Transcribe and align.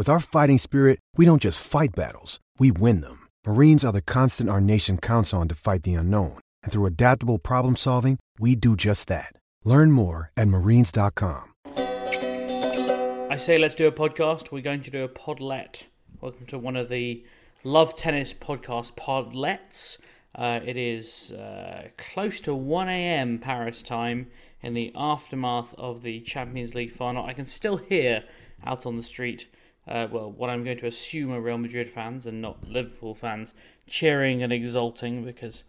With 0.00 0.08
our 0.08 0.18
fighting 0.18 0.56
spirit, 0.56 0.98
we 1.18 1.26
don't 1.26 1.42
just 1.42 1.62
fight 1.62 1.90
battles, 1.94 2.40
we 2.58 2.72
win 2.72 3.02
them. 3.02 3.28
Marines 3.46 3.84
are 3.84 3.92
the 3.92 4.00
constant 4.00 4.48
our 4.48 4.58
nation 4.58 4.96
counts 4.96 5.34
on 5.34 5.46
to 5.48 5.54
fight 5.54 5.82
the 5.82 5.92
unknown. 5.92 6.40
And 6.62 6.72
through 6.72 6.86
adaptable 6.86 7.38
problem 7.38 7.76
solving, 7.76 8.18
we 8.38 8.54
do 8.54 8.76
just 8.76 9.08
that. 9.08 9.34
Learn 9.62 9.92
more 9.92 10.32
at 10.38 10.48
marines.com. 10.48 11.52
I 11.76 13.36
say 13.36 13.58
let's 13.58 13.74
do 13.74 13.88
a 13.88 13.92
podcast. 13.92 14.50
We're 14.50 14.62
going 14.62 14.80
to 14.84 14.90
do 14.90 15.04
a 15.04 15.08
podlet. 15.10 15.82
Welcome 16.22 16.46
to 16.46 16.58
one 16.58 16.76
of 16.76 16.88
the 16.88 17.22
Love 17.62 17.94
Tennis 17.94 18.32
podcast 18.32 18.94
podlets. 18.94 19.98
Uh, 20.34 20.60
it 20.64 20.78
is 20.78 21.32
uh, 21.32 21.88
close 21.98 22.40
to 22.40 22.54
1 22.54 22.88
a.m. 22.88 23.38
Paris 23.38 23.82
time 23.82 24.28
in 24.62 24.72
the 24.72 24.92
aftermath 24.96 25.74
of 25.74 26.00
the 26.00 26.20
Champions 26.20 26.74
League 26.74 26.90
final. 26.90 27.26
I 27.26 27.34
can 27.34 27.46
still 27.46 27.76
hear 27.76 28.24
out 28.64 28.86
on 28.86 28.96
the 28.96 29.02
street 29.02 29.46
uh, 29.88 30.06
well, 30.10 30.30
what 30.30 30.50
I'm 30.50 30.64
going 30.64 30.78
to 30.78 30.86
assume 30.86 31.32
are 31.32 31.40
Real 31.40 31.58
Madrid 31.58 31.88
fans 31.88 32.26
and 32.26 32.40
not 32.40 32.68
Liverpool 32.68 33.14
fans 33.14 33.52
cheering 33.86 34.42
and 34.42 34.52
exulting 34.52 35.24
because 35.24 35.64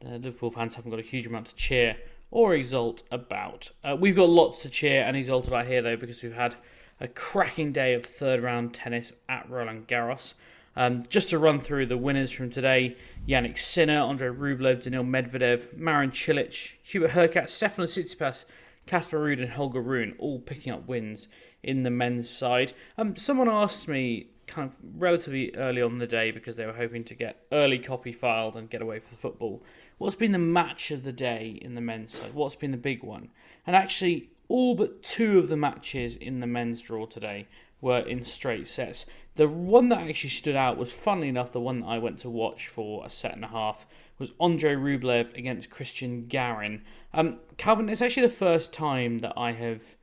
the 0.00 0.18
Liverpool 0.18 0.50
fans 0.50 0.74
haven't 0.74 0.90
got 0.90 1.00
a 1.00 1.04
huge 1.04 1.26
amount 1.26 1.46
to 1.46 1.54
cheer 1.56 1.96
or 2.30 2.54
exult 2.54 3.02
about. 3.10 3.70
Uh, 3.82 3.96
we've 3.98 4.16
got 4.16 4.28
lots 4.28 4.62
to 4.62 4.70
cheer 4.70 5.02
and 5.02 5.16
exult 5.16 5.48
about 5.48 5.66
here 5.66 5.82
though 5.82 5.96
because 5.96 6.22
we've 6.22 6.32
had 6.32 6.54
a 7.00 7.08
cracking 7.08 7.72
day 7.72 7.94
of 7.94 8.04
third 8.04 8.42
round 8.42 8.74
tennis 8.74 9.12
at 9.28 9.48
Roland 9.50 9.88
Garros. 9.88 10.34
Um, 10.76 11.02
just 11.08 11.30
to 11.30 11.38
run 11.38 11.58
through 11.58 11.86
the 11.86 11.96
winners 11.96 12.30
from 12.30 12.50
today 12.50 12.96
Jannik 13.28 13.58
Sinner, 13.58 14.00
Andrei 14.00 14.28
Rublev, 14.28 14.82
Daniil 14.82 15.04
Medvedev, 15.04 15.76
Marin 15.76 16.12
Cilic, 16.12 16.74
Hubert 16.82 17.10
Hurkacz, 17.10 17.50
Stefanos 17.50 17.98
Tsitsipas, 17.98 18.44
Casper 18.90 19.20
Ruud, 19.20 19.40
and 19.40 19.52
Holger 19.52 19.80
Rune 19.80 20.16
all 20.18 20.40
picking 20.40 20.72
up 20.72 20.88
wins 20.88 21.28
in 21.62 21.84
the 21.84 21.90
men's 21.90 22.28
side. 22.28 22.72
Um, 22.98 23.14
someone 23.14 23.48
asked 23.48 23.86
me 23.86 24.30
kind 24.48 24.68
of 24.68 24.76
relatively 24.98 25.54
early 25.54 25.80
on 25.80 25.98
the 25.98 26.08
day 26.08 26.32
because 26.32 26.56
they 26.56 26.66
were 26.66 26.72
hoping 26.72 27.04
to 27.04 27.14
get 27.14 27.46
early 27.52 27.78
copy 27.78 28.10
filed 28.10 28.56
and 28.56 28.68
get 28.68 28.82
away 28.82 28.98
for 28.98 29.10
the 29.10 29.16
football. 29.16 29.62
What's 29.98 30.16
been 30.16 30.32
the 30.32 30.38
match 30.38 30.90
of 30.90 31.04
the 31.04 31.12
day 31.12 31.56
in 31.62 31.76
the 31.76 31.80
men's 31.80 32.18
side? 32.18 32.34
What's 32.34 32.56
been 32.56 32.72
the 32.72 32.76
big 32.76 33.04
one? 33.04 33.28
And 33.64 33.76
actually, 33.76 34.30
all 34.48 34.74
but 34.74 35.04
two 35.04 35.38
of 35.38 35.46
the 35.46 35.56
matches 35.56 36.16
in 36.16 36.40
the 36.40 36.48
men's 36.48 36.82
draw 36.82 37.06
today 37.06 37.46
were 37.80 38.00
in 38.00 38.24
straight 38.24 38.66
sets. 38.66 39.06
The 39.36 39.46
one 39.46 39.88
that 39.90 40.00
actually 40.00 40.30
stood 40.30 40.56
out 40.56 40.76
was, 40.76 40.90
funnily 40.90 41.28
enough, 41.28 41.52
the 41.52 41.60
one 41.60 41.78
that 41.80 41.86
I 41.86 41.98
went 41.98 42.18
to 42.20 42.28
watch 42.28 42.66
for 42.66 43.06
a 43.06 43.08
set 43.08 43.36
and 43.36 43.44
a 43.44 43.48
half 43.48 43.86
was 44.20 44.30
Andrei 44.40 44.74
Rublev 44.74 45.36
against 45.36 45.70
Cristian 45.70 46.28
Garin. 46.28 46.82
Um, 47.12 47.38
Calvin, 47.56 47.88
it's 47.88 48.02
actually 48.02 48.26
the 48.26 48.32
first 48.32 48.72
time 48.72 49.18
that 49.18 49.32
I 49.36 49.52
have 49.52 49.96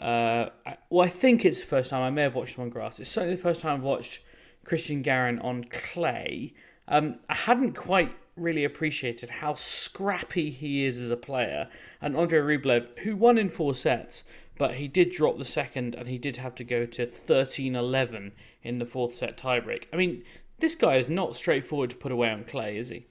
uh, 0.00 0.48
well, 0.88 1.06
I 1.06 1.10
think 1.10 1.44
it's 1.44 1.60
the 1.60 1.66
first 1.66 1.90
time. 1.90 2.02
I 2.02 2.10
may 2.10 2.22
have 2.22 2.34
watched 2.34 2.56
him 2.56 2.62
on 2.62 2.70
grass. 2.70 2.98
It's 2.98 3.10
certainly 3.10 3.36
the 3.36 3.42
first 3.42 3.60
time 3.60 3.76
I've 3.76 3.82
watched 3.82 4.20
Cristian 4.64 5.02
Garin 5.02 5.38
on 5.40 5.64
clay. 5.64 6.54
Um, 6.88 7.16
I 7.28 7.34
hadn't 7.34 7.74
quite 7.74 8.12
really 8.34 8.64
appreciated 8.64 9.28
how 9.28 9.54
scrappy 9.54 10.50
he 10.50 10.86
is 10.86 10.98
as 10.98 11.10
a 11.10 11.16
player. 11.16 11.68
And 12.00 12.16
Andrei 12.16 12.56
Rublev, 12.56 12.98
who 13.00 13.14
won 13.14 13.36
in 13.36 13.50
four 13.50 13.74
sets, 13.74 14.24
but 14.56 14.76
he 14.76 14.88
did 14.88 15.10
drop 15.10 15.36
the 15.36 15.44
second 15.44 15.94
and 15.94 16.08
he 16.08 16.16
did 16.16 16.38
have 16.38 16.54
to 16.56 16.64
go 16.64 16.86
to 16.86 17.06
13 17.06 17.76
11 17.76 18.32
in 18.62 18.78
the 18.78 18.86
fourth 18.86 19.14
set 19.14 19.36
tiebreak. 19.36 19.84
I 19.92 19.96
mean, 19.96 20.24
this 20.60 20.74
guy 20.74 20.96
is 20.96 21.08
not 21.10 21.36
straightforward 21.36 21.90
to 21.90 21.96
put 21.96 22.12
away 22.12 22.30
on 22.30 22.44
clay, 22.44 22.78
is 22.78 22.88
he? 22.88 23.06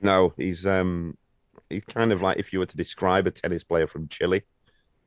No, 0.00 0.32
he's 0.36 0.66
um 0.66 1.16
he's 1.70 1.84
kind 1.84 2.12
of 2.12 2.22
like 2.22 2.38
if 2.38 2.52
you 2.52 2.58
were 2.58 2.66
to 2.66 2.76
describe 2.76 3.26
a 3.26 3.30
tennis 3.30 3.64
player 3.64 3.86
from 3.86 4.08
Chile, 4.08 4.42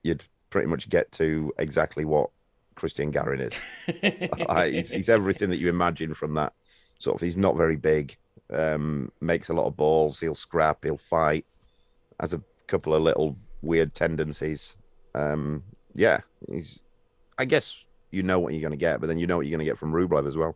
you'd 0.03 0.23
pretty 0.49 0.67
much 0.67 0.89
get 0.89 1.11
to 1.13 1.53
exactly 1.57 2.05
what 2.05 2.29
Cristian 2.75 3.11
Garin 3.11 3.41
is. 3.41 3.53
he's, 4.73 4.91
he's, 4.91 5.09
everything 5.09 5.49
that 5.49 5.59
you 5.59 5.69
imagine 5.69 6.13
from 6.13 6.33
that 6.35 6.53
sort 6.97 7.15
of. 7.15 7.21
He's 7.21 7.37
not 7.37 7.55
very 7.55 7.75
big, 7.75 8.17
um, 8.51 9.11
makes 9.21 9.49
a 9.49 9.53
lot 9.53 9.67
of 9.67 9.75
balls. 9.75 10.19
He'll 10.19 10.35
scrap, 10.35 10.83
he'll 10.83 10.97
fight. 10.97 11.45
Has 12.19 12.33
a 12.33 12.41
couple 12.67 12.93
of 12.93 13.03
little 13.03 13.37
weird 13.61 13.93
tendencies. 13.93 14.75
Um, 15.15 15.63
yeah, 15.95 16.19
he's. 16.51 16.79
I 17.37 17.45
guess 17.45 17.85
you 18.11 18.23
know 18.23 18.39
what 18.39 18.53
you're 18.53 18.61
going 18.61 18.71
to 18.71 18.77
get, 18.77 18.99
but 18.99 19.07
then 19.07 19.19
you 19.19 19.27
know 19.27 19.37
what 19.37 19.45
you're 19.45 19.57
going 19.57 19.65
to 19.65 19.71
get 19.71 19.77
from 19.77 19.91
Rublev 19.91 20.27
as 20.27 20.35
well. 20.35 20.55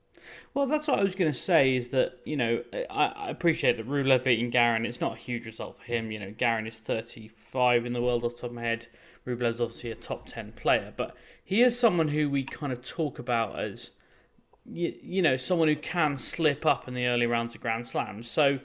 Well, 0.53 0.65
that's 0.65 0.87
what 0.87 0.99
I 0.99 1.03
was 1.03 1.15
going 1.15 1.31
to 1.31 1.37
say. 1.37 1.75
Is 1.75 1.89
that 1.89 2.19
you 2.25 2.37
know 2.37 2.63
I, 2.73 3.05
I 3.07 3.29
appreciate 3.29 3.77
that 3.77 3.87
Rublev 3.87 4.23
beating 4.23 4.49
Garin. 4.49 4.85
It's 4.85 5.01
not 5.01 5.13
a 5.13 5.19
huge 5.19 5.45
result 5.45 5.77
for 5.77 5.83
him. 5.83 6.11
You 6.11 6.19
know, 6.19 6.33
Garin 6.37 6.67
is 6.67 6.75
35 6.75 7.85
in 7.85 7.93
the 7.93 8.01
world 8.01 8.23
off 8.23 8.35
the 8.35 8.41
top 8.41 8.49
of 8.51 8.55
my 8.55 8.63
head. 8.63 8.87
Rublev's 9.25 9.61
obviously 9.61 9.91
a 9.91 9.95
top 9.95 10.27
10 10.27 10.53
player, 10.53 10.93
but 10.95 11.15
he 11.43 11.61
is 11.61 11.79
someone 11.79 12.09
who 12.09 12.29
we 12.29 12.43
kind 12.43 12.73
of 12.73 12.83
talk 12.83 13.19
about 13.19 13.57
as, 13.57 13.91
you, 14.65 14.93
you 15.01 15.21
know, 15.21 15.37
someone 15.37 15.67
who 15.67 15.75
can 15.75 16.17
slip 16.17 16.65
up 16.65 16.87
in 16.87 16.93
the 16.93 17.05
early 17.07 17.25
rounds 17.25 17.55
of 17.55 17.61
Grand 17.61 17.87
Slams. 17.87 18.29
So, 18.29 18.59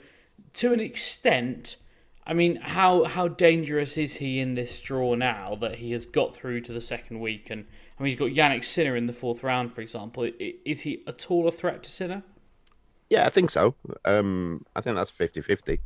to 0.55 0.73
an 0.73 0.79
extent, 0.79 1.77
I 2.25 2.33
mean, 2.33 2.57
how 2.57 3.05
how 3.05 3.27
dangerous 3.27 3.97
is 3.97 4.15
he 4.15 4.39
in 4.39 4.55
this 4.55 4.79
draw 4.79 5.15
now 5.15 5.55
that 5.55 5.75
he 5.75 5.91
has 5.91 6.05
got 6.05 6.35
through 6.35 6.61
to 6.61 6.73
the 6.73 6.81
second 6.81 7.19
week? 7.19 7.49
And 7.49 7.65
I 7.99 8.03
mean, 8.03 8.11
he's 8.11 8.19
got 8.19 8.29
Jannik 8.29 8.63
Sinner 8.63 8.95
in 8.95 9.07
the 9.07 9.13
fourth 9.13 9.43
round, 9.43 9.73
for 9.73 9.81
example. 9.81 10.29
Is 10.39 10.81
he 10.81 11.03
at 11.05 11.29
all 11.29 11.47
a 11.47 11.51
threat 11.51 11.83
to 11.83 11.89
Sinner? 11.89 12.23
Yeah, 13.09 13.25
I 13.25 13.29
think 13.29 13.49
so. 13.49 13.75
Um, 14.05 14.65
I 14.75 14.81
think 14.81 14.95
that's 14.95 15.09
50 15.09 15.41
50, 15.41 15.79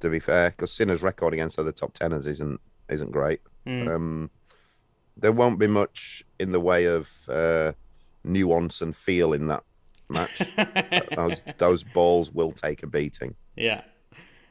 to 0.00 0.08
be 0.08 0.20
fair, 0.20 0.50
because 0.50 0.72
Sinner's 0.72 1.02
record 1.02 1.32
against 1.32 1.58
other 1.58 1.72
top 1.72 1.92
tenors 1.92 2.26
isn't 2.26 2.60
isn't 2.88 3.10
great. 3.10 3.40
Mm. 3.66 3.88
Um, 3.88 4.30
there 5.16 5.32
won't 5.32 5.58
be 5.58 5.66
much 5.66 6.24
in 6.38 6.52
the 6.52 6.60
way 6.60 6.86
of 6.86 7.10
uh, 7.28 7.72
nuance 8.24 8.80
and 8.80 8.94
feel 8.94 9.32
in 9.32 9.48
that 9.48 9.64
match. 10.08 10.42
those, 11.16 11.44
those, 11.58 11.84
balls 11.84 12.32
will 12.32 12.52
take 12.52 12.82
a 12.82 12.86
beating. 12.86 13.36
Yeah. 13.56 13.82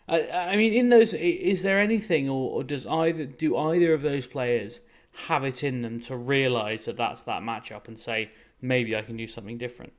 I, 0.07 0.29
I 0.29 0.56
mean, 0.56 0.74
in 0.74 0.89
those, 0.89 1.13
is 1.13 1.63
there 1.63 1.79
anything, 1.79 2.29
or, 2.29 2.51
or, 2.51 2.63
does 2.63 2.85
either 2.85 3.25
do 3.25 3.57
either 3.57 3.94
of 3.94 4.01
those 4.01 4.25
players 4.25 4.79
have 5.27 5.44
it 5.44 5.63
in 5.63 5.81
them 5.81 6.00
to 6.01 6.16
realise 6.16 6.86
that 6.86 6.98
that's 6.98 7.24
that 7.24 7.42
matchup 7.42 7.88
and 7.88 8.00
say 8.00 8.31
maybe 8.62 8.95
I 8.95 9.01
can 9.01 9.18
do 9.18 9.27
something 9.27 9.57
different? 9.57 9.94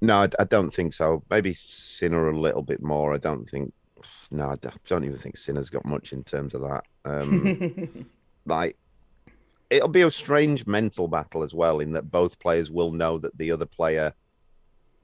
No, 0.00 0.22
I, 0.22 0.28
I 0.38 0.44
don't 0.44 0.72
think 0.72 0.92
so. 0.92 1.22
Maybe 1.30 1.52
Sinner 1.52 2.28
a 2.28 2.38
little 2.38 2.62
bit 2.62 2.82
more. 2.82 3.14
I 3.14 3.18
don't 3.18 3.48
think. 3.48 3.72
No, 4.32 4.48
I 4.50 4.56
don't 4.88 5.04
even 5.04 5.16
think 5.16 5.36
Sinner's 5.36 5.70
got 5.70 5.84
much 5.84 6.12
in 6.12 6.24
terms 6.24 6.54
of 6.54 6.62
that. 6.62 6.82
Um, 7.04 8.06
like 8.46 8.76
it'll 9.70 9.88
be 9.88 10.02
a 10.02 10.10
strange 10.10 10.66
mental 10.66 11.08
battle 11.08 11.42
as 11.42 11.54
well, 11.54 11.80
in 11.80 11.92
that 11.92 12.10
both 12.10 12.38
players 12.38 12.70
will 12.70 12.92
know 12.92 13.18
that 13.18 13.36
the 13.38 13.50
other 13.50 13.66
player 13.66 14.12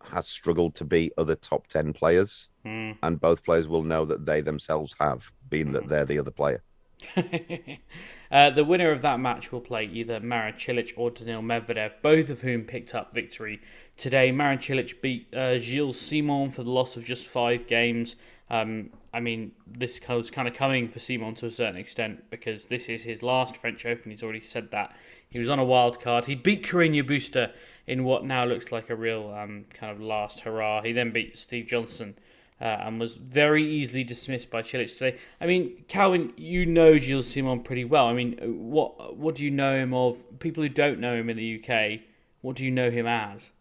has 0.03 0.29
struggled 0.29 0.75
to 0.77 0.85
beat 0.85 1.13
other 1.17 1.35
top 1.35 1.67
10 1.69 1.93
players, 1.93 2.51
mm. 2.65 2.97
and 3.03 3.21
both 3.21 3.45
players 3.45 3.67
will 3.67 3.83
know 3.83 4.05
that 4.05 4.27
they 4.27 4.41
themselves 4.41 4.95
have, 5.01 5.31
being 5.49 5.69
mm. 5.69 5.73
that 5.73 5.85
hmm. 5.85 5.89
they're 5.89 6.05
the 6.05 6.19
other 6.19 6.31
player. 6.31 6.63
uh, 8.31 8.51
the 8.51 8.65
winner 8.65 8.91
of 8.91 9.03
that 9.03 9.21
match 9.21 9.53
will 9.53 9.61
play 9.61 9.85
either 9.85 10.21
Marin 10.21 10.55
Cilic 10.55 10.93
or 10.97 11.11
Daniil 11.11 11.43
Medvedev, 11.43 11.93
both 12.03 12.29
of 12.31 12.41
whom 12.41 12.65
picked 12.65 12.95
up 12.95 13.15
victory 13.15 13.61
today. 13.97 14.31
Marin 14.33 14.59
Cilic 14.59 15.01
beat 15.01 15.33
uh, 15.35 15.59
Gilles 15.59 16.01
Simon 16.01 16.51
for 16.51 16.63
the 16.63 16.71
loss 16.71 16.97
of 16.97 17.05
just 17.05 17.27
five 17.27 17.67
games. 17.67 18.17
Um, 18.51 18.91
I 19.13 19.21
mean, 19.21 19.53
this 19.67 20.01
was 20.09 20.31
kind 20.31 20.49
of 20.49 20.55
coming 20.55 20.89
for 20.89 20.99
Simon 20.99 21.35
to 21.37 21.47
a 21.47 21.51
certain 21.51 21.77
extent 21.77 22.25
because 22.31 22.67
this 22.67 22.89
is 22.89 23.03
his 23.03 23.23
last 23.23 23.57
French 23.57 23.85
Open. 23.85 24.11
He's 24.11 24.23
already 24.23 24.41
said 24.41 24.71
that. 24.71 24.95
He 25.29 25.39
was 25.39 25.51
on 25.51 25.59
a 25.59 25.65
wild 25.65 26.01
card. 26.01 26.25
He 26.25 26.35
beat 26.35 26.65
Carreño 26.65 27.03
Busta 27.03 27.53
in 27.87 28.05
what 28.05 28.25
now 28.25 28.45
looks 28.45 28.73
like 28.73 28.91
a 28.91 28.97
real 28.97 29.31
um, 29.31 29.67
kind 29.75 29.93
of 29.93 30.01
last 30.01 30.41
hurrah. 30.41 30.83
He 30.83 30.93
then 30.93 31.11
beat 31.11 31.39
Steve 31.39 31.67
Johnson 31.67 32.17
uh, 32.61 32.65
and 32.65 33.01
was 33.01 33.15
very 33.15 33.65
easily 33.65 34.05
dismissed 34.05 34.51
by 34.51 34.63
Cilic 34.63 34.97
today. 34.97 35.19
I 35.41 35.47
mean, 35.47 35.85
Calvin, 35.89 36.33
you 36.37 36.67
know 36.67 36.99
Gilles 36.99 37.33
Simon 37.33 37.63
pretty 37.63 37.85
well. 37.85 38.07
I 38.07 38.13
mean, 38.13 38.39
what 38.43 39.17
what 39.17 39.37
do 39.37 39.45
you 39.45 39.51
know 39.51 39.77
him 39.77 39.95
of? 39.95 40.17
People 40.41 40.63
who 40.63 40.69
don't 40.69 40.99
know 40.99 41.15
him 41.15 41.31
in 41.31 41.37
the 41.37 41.63
UK, 41.63 42.01
what 42.41 42.57
do 42.57 42.65
you 42.65 42.71
know 42.71 42.91
him 42.91 43.07
as? 43.07 43.53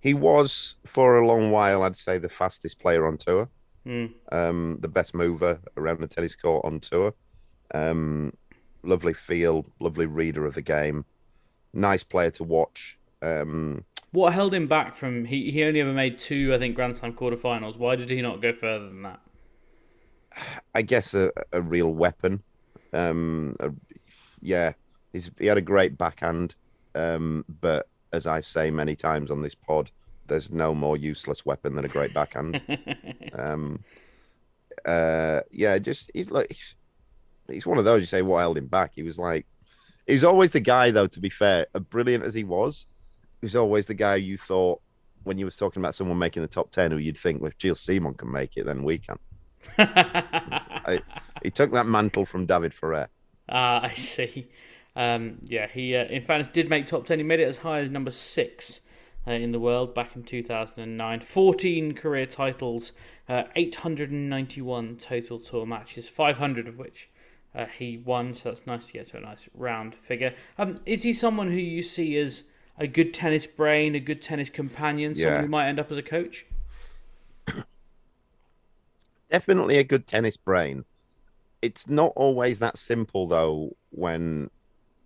He 0.00 0.14
was 0.14 0.74
for 0.84 1.18
a 1.18 1.26
long 1.26 1.50
while, 1.50 1.82
I'd 1.82 1.96
say, 1.96 2.18
the 2.18 2.28
fastest 2.28 2.78
player 2.78 3.06
on 3.06 3.16
tour, 3.16 3.48
mm. 3.86 4.12
um, 4.32 4.76
the 4.80 4.88
best 4.88 5.14
mover 5.14 5.60
around 5.78 6.00
the 6.00 6.06
tennis 6.06 6.36
court 6.36 6.64
on 6.64 6.80
tour. 6.80 7.14
Um, 7.72 8.34
lovely 8.82 9.14
feel, 9.14 9.64
lovely 9.80 10.04
reader 10.04 10.44
of 10.44 10.54
the 10.54 10.62
game, 10.62 11.06
nice 11.72 12.02
player 12.02 12.30
to 12.32 12.44
watch. 12.44 12.98
Um, 13.22 13.84
what 14.14 14.32
held 14.32 14.54
him 14.54 14.68
back 14.68 14.94
from? 14.94 15.24
He 15.24 15.50
he 15.50 15.64
only 15.64 15.80
ever 15.80 15.92
made 15.92 16.18
two, 16.18 16.54
I 16.54 16.58
think, 16.58 16.76
Grand 16.76 16.96
Slam 16.96 17.12
quarterfinals. 17.12 17.76
Why 17.76 17.96
did 17.96 18.08
he 18.10 18.22
not 18.22 18.40
go 18.40 18.52
further 18.52 18.86
than 18.86 19.02
that? 19.02 19.20
I 20.74 20.82
guess 20.82 21.14
a, 21.14 21.30
a 21.52 21.60
real 21.60 21.92
weapon. 21.92 22.42
Um, 22.92 23.56
a, 23.60 23.72
yeah, 24.40 24.72
he's, 25.12 25.30
he 25.38 25.46
had 25.46 25.58
a 25.58 25.62
great 25.62 25.98
backhand, 25.98 26.54
um, 26.94 27.44
but 27.60 27.88
as 28.12 28.26
I 28.26 28.40
say 28.40 28.70
many 28.70 28.94
times 28.94 29.30
on 29.30 29.42
this 29.42 29.54
pod, 29.54 29.90
there's 30.28 30.50
no 30.50 30.74
more 30.74 30.96
useless 30.96 31.44
weapon 31.44 31.74
than 31.74 31.84
a 31.84 31.88
great 31.88 32.14
backhand. 32.14 32.62
um, 33.34 33.82
uh, 34.84 35.40
yeah, 35.50 35.78
just 35.78 36.10
he's 36.14 36.30
like 36.30 36.52
he's, 36.52 36.74
he's, 37.48 37.66
one 37.66 37.78
of 37.78 37.84
those. 37.84 38.00
You 38.00 38.06
say 38.06 38.22
what 38.22 38.38
held 38.38 38.58
him 38.58 38.66
back? 38.66 38.92
He 38.94 39.02
was 39.02 39.18
like 39.18 39.46
he 40.06 40.14
was 40.14 40.24
always 40.24 40.52
the 40.52 40.60
guy, 40.60 40.92
though. 40.92 41.08
To 41.08 41.20
be 41.20 41.30
fair, 41.30 41.66
brilliant 41.90 42.24
as 42.24 42.34
he 42.34 42.44
was, 42.44 42.86
was 43.44 43.56
always 43.56 43.86
the 43.86 43.94
guy 43.94 44.16
you 44.16 44.36
thought 44.36 44.80
when 45.22 45.38
you 45.38 45.44
was 45.44 45.56
talking 45.56 45.80
about 45.80 45.94
someone 45.94 46.18
making 46.18 46.42
the 46.42 46.48
top 46.48 46.70
ten, 46.70 46.90
who 46.90 46.98
you'd 46.98 47.16
think, 47.16 47.40
well, 47.40 47.50
if 47.50 47.58
Gilles 47.58 47.80
Simon 47.80 48.14
can 48.14 48.30
make 48.30 48.56
it, 48.56 48.66
then 48.66 48.82
we 48.82 48.98
can. 48.98 49.18
I, 49.78 51.00
he 51.42 51.50
took 51.50 51.72
that 51.72 51.86
mantle 51.86 52.26
from 52.26 52.46
David 52.46 52.74
Ferrer. 52.74 53.08
Ah, 53.48 53.76
uh, 53.76 53.88
I 53.88 53.94
see. 53.94 54.48
Um, 54.96 55.38
yeah, 55.42 55.66
he 55.66 55.96
uh, 55.96 56.04
in 56.04 56.24
fact 56.24 56.52
did 56.52 56.68
make 56.68 56.86
top 56.86 57.06
10. 57.06 57.18
He 57.18 57.24
made 57.24 57.40
it 57.40 57.48
as 57.48 57.58
high 57.58 57.80
as 57.80 57.90
number 57.90 58.10
six 58.10 58.80
uh, 59.26 59.32
in 59.32 59.52
the 59.52 59.60
world 59.60 59.94
back 59.94 60.14
in 60.14 60.22
2009. 60.22 61.20
14 61.20 61.94
career 61.94 62.26
titles, 62.26 62.92
uh, 63.28 63.44
891 63.56 64.96
total 64.96 65.38
tour 65.38 65.66
matches, 65.66 66.08
500 66.08 66.68
of 66.68 66.78
which 66.78 67.08
uh, 67.54 67.66
he 67.66 67.96
won. 67.96 68.34
So 68.34 68.50
that's 68.50 68.66
nice 68.66 68.86
to 68.86 68.92
get 68.92 69.06
to 69.08 69.16
a 69.16 69.20
nice 69.20 69.48
round 69.54 69.94
figure. 69.94 70.34
Um, 70.58 70.80
is 70.86 71.02
he 71.02 71.12
someone 71.12 71.50
who 71.50 71.56
you 71.56 71.82
see 71.82 72.16
as 72.18 72.44
a 72.78 72.86
good 72.86 73.14
tennis 73.14 73.46
brain, 73.46 73.94
a 73.94 74.00
good 74.00 74.22
tennis 74.22 74.50
companion, 74.50 75.14
someone 75.14 75.34
yeah. 75.34 75.42
who 75.42 75.48
might 75.48 75.68
end 75.68 75.78
up 75.78 75.90
as 75.90 75.98
a 75.98 76.02
coach? 76.02 76.44
Definitely 79.30 79.78
a 79.78 79.84
good 79.84 80.06
tennis 80.06 80.36
brain. 80.36 80.84
It's 81.62 81.88
not 81.88 82.12
always 82.16 82.58
that 82.58 82.76
simple 82.76 83.26
though 83.26 83.76
when 83.90 84.50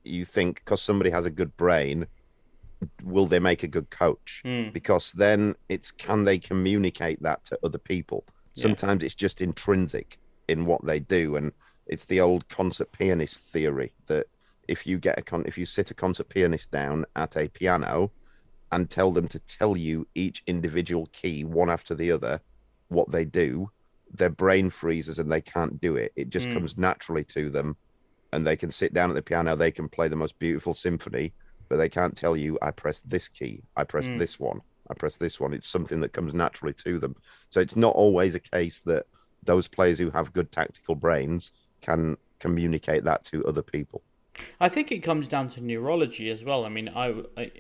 you 0.05 0.25
think 0.25 0.57
because 0.65 0.83
somebody 0.83 1.11
has 1.11 1.27
a 1.27 1.31
good 1.31 1.57
brain, 1.57 2.07
will 3.05 3.27
they 3.27 3.39
make 3.39 3.63
a 3.63 3.69
good 3.69 3.91
coach? 3.91 4.43
Mm. 4.45 4.73
Because 4.73 5.13
then 5.13 5.55
it's 5.69 5.91
can 5.91 6.25
they 6.25 6.39
communicate 6.39 7.23
that 7.23 7.45
to 7.45 7.59
other 7.63 7.79
people? 7.79 8.25
Yeah. 8.55 8.63
Sometimes 8.63 9.05
it's 9.05 9.15
just 9.15 9.41
intrinsic 9.41 10.19
in 10.49 10.65
what 10.65 10.85
they 10.85 11.01
do, 11.01 11.37
and 11.37 11.53
it's 11.87 12.07
the 12.07 12.21
old 12.21 12.49
concert 12.49 12.91
pianist 12.93 13.43
theory 13.43 13.93
that 14.07 14.27
if 14.69 14.87
you 14.87 14.99
get 14.99 15.19
a 15.19 15.23
con- 15.23 15.45
if 15.47 15.59
you 15.59 15.67
sit 15.67 15.91
a 15.91 15.95
concert 15.95 16.29
pianist 16.29 16.71
down 16.71 17.05
at 17.17 17.37
a 17.37 17.49
piano 17.49 18.11
and 18.71 18.89
tell 18.89 19.11
them 19.11 19.27
to 19.29 19.39
tell 19.41 19.77
you 19.77 20.07
each 20.15 20.43
individual 20.47 21.09
key 21.13 21.45
one 21.45 21.71
after 21.71 21.95
the 21.95 22.13
other 22.13 22.41
what 22.89 23.11
they 23.11 23.25
do 23.25 23.71
their 24.13 24.31
brain 24.31 24.71
freezes 24.71 25.19
and 25.19 25.31
they 25.31 25.41
can't 25.41 25.81
do 25.81 25.97
it 25.97 26.13
it 26.17 26.29
just 26.29 26.49
mm. 26.49 26.55
comes 26.55 26.79
naturally 26.79 27.25
to 27.25 27.51
them 27.51 27.77
and 28.33 28.47
they 28.47 28.57
can 28.57 28.71
sit 28.71 28.93
down 28.93 29.11
at 29.11 29.17
the 29.17 29.23
piano, 29.23 29.57
they 29.57 29.71
can 29.71 29.89
play 29.89 30.09
the 30.09 30.17
most 30.17 30.39
beautiful 30.39 30.75
symphony, 30.75 31.33
but 31.69 31.77
they 31.77 31.89
can't 31.89 32.17
tell 32.17 32.37
you, 32.37 32.59
I 32.61 32.71
press 32.71 33.01
this 33.01 33.29
key, 33.29 33.63
I 33.77 33.85
press 33.85 34.07
mm. 34.07 34.19
this 34.19 34.39
one, 34.39 34.61
I 34.91 34.95
press 34.95 35.17
this 35.17 35.41
one. 35.41 35.53
It's 35.53 35.69
something 35.69 36.01
that 36.01 36.13
comes 36.13 36.35
naturally 36.35 36.75
to 36.85 36.99
them. 36.99 37.17
So 37.51 37.61
it's 37.61 37.77
not 37.77 37.95
always 37.95 38.35
a 38.35 38.41
case 38.41 38.81
that 38.81 39.07
those 39.45 39.69
players 39.69 39.99
who 39.99 40.11
have 40.11 40.33
good 40.33 40.51
tactical 40.51 40.95
brains 40.95 41.53
can 41.81 42.17
communicate 42.39 43.05
that 43.05 43.25
to 43.25 43.45
other 43.45 43.63
people. 43.63 44.03
I 44.61 44.69
think 44.69 44.91
it 44.91 45.01
comes 45.01 45.29
down 45.29 45.51
to 45.51 45.61
neurology 45.61 46.31
as 46.31 46.45
well. 46.45 46.65
I 46.65 46.69
mean, 46.69 46.89
I, 46.89 47.23
I, 47.37 47.51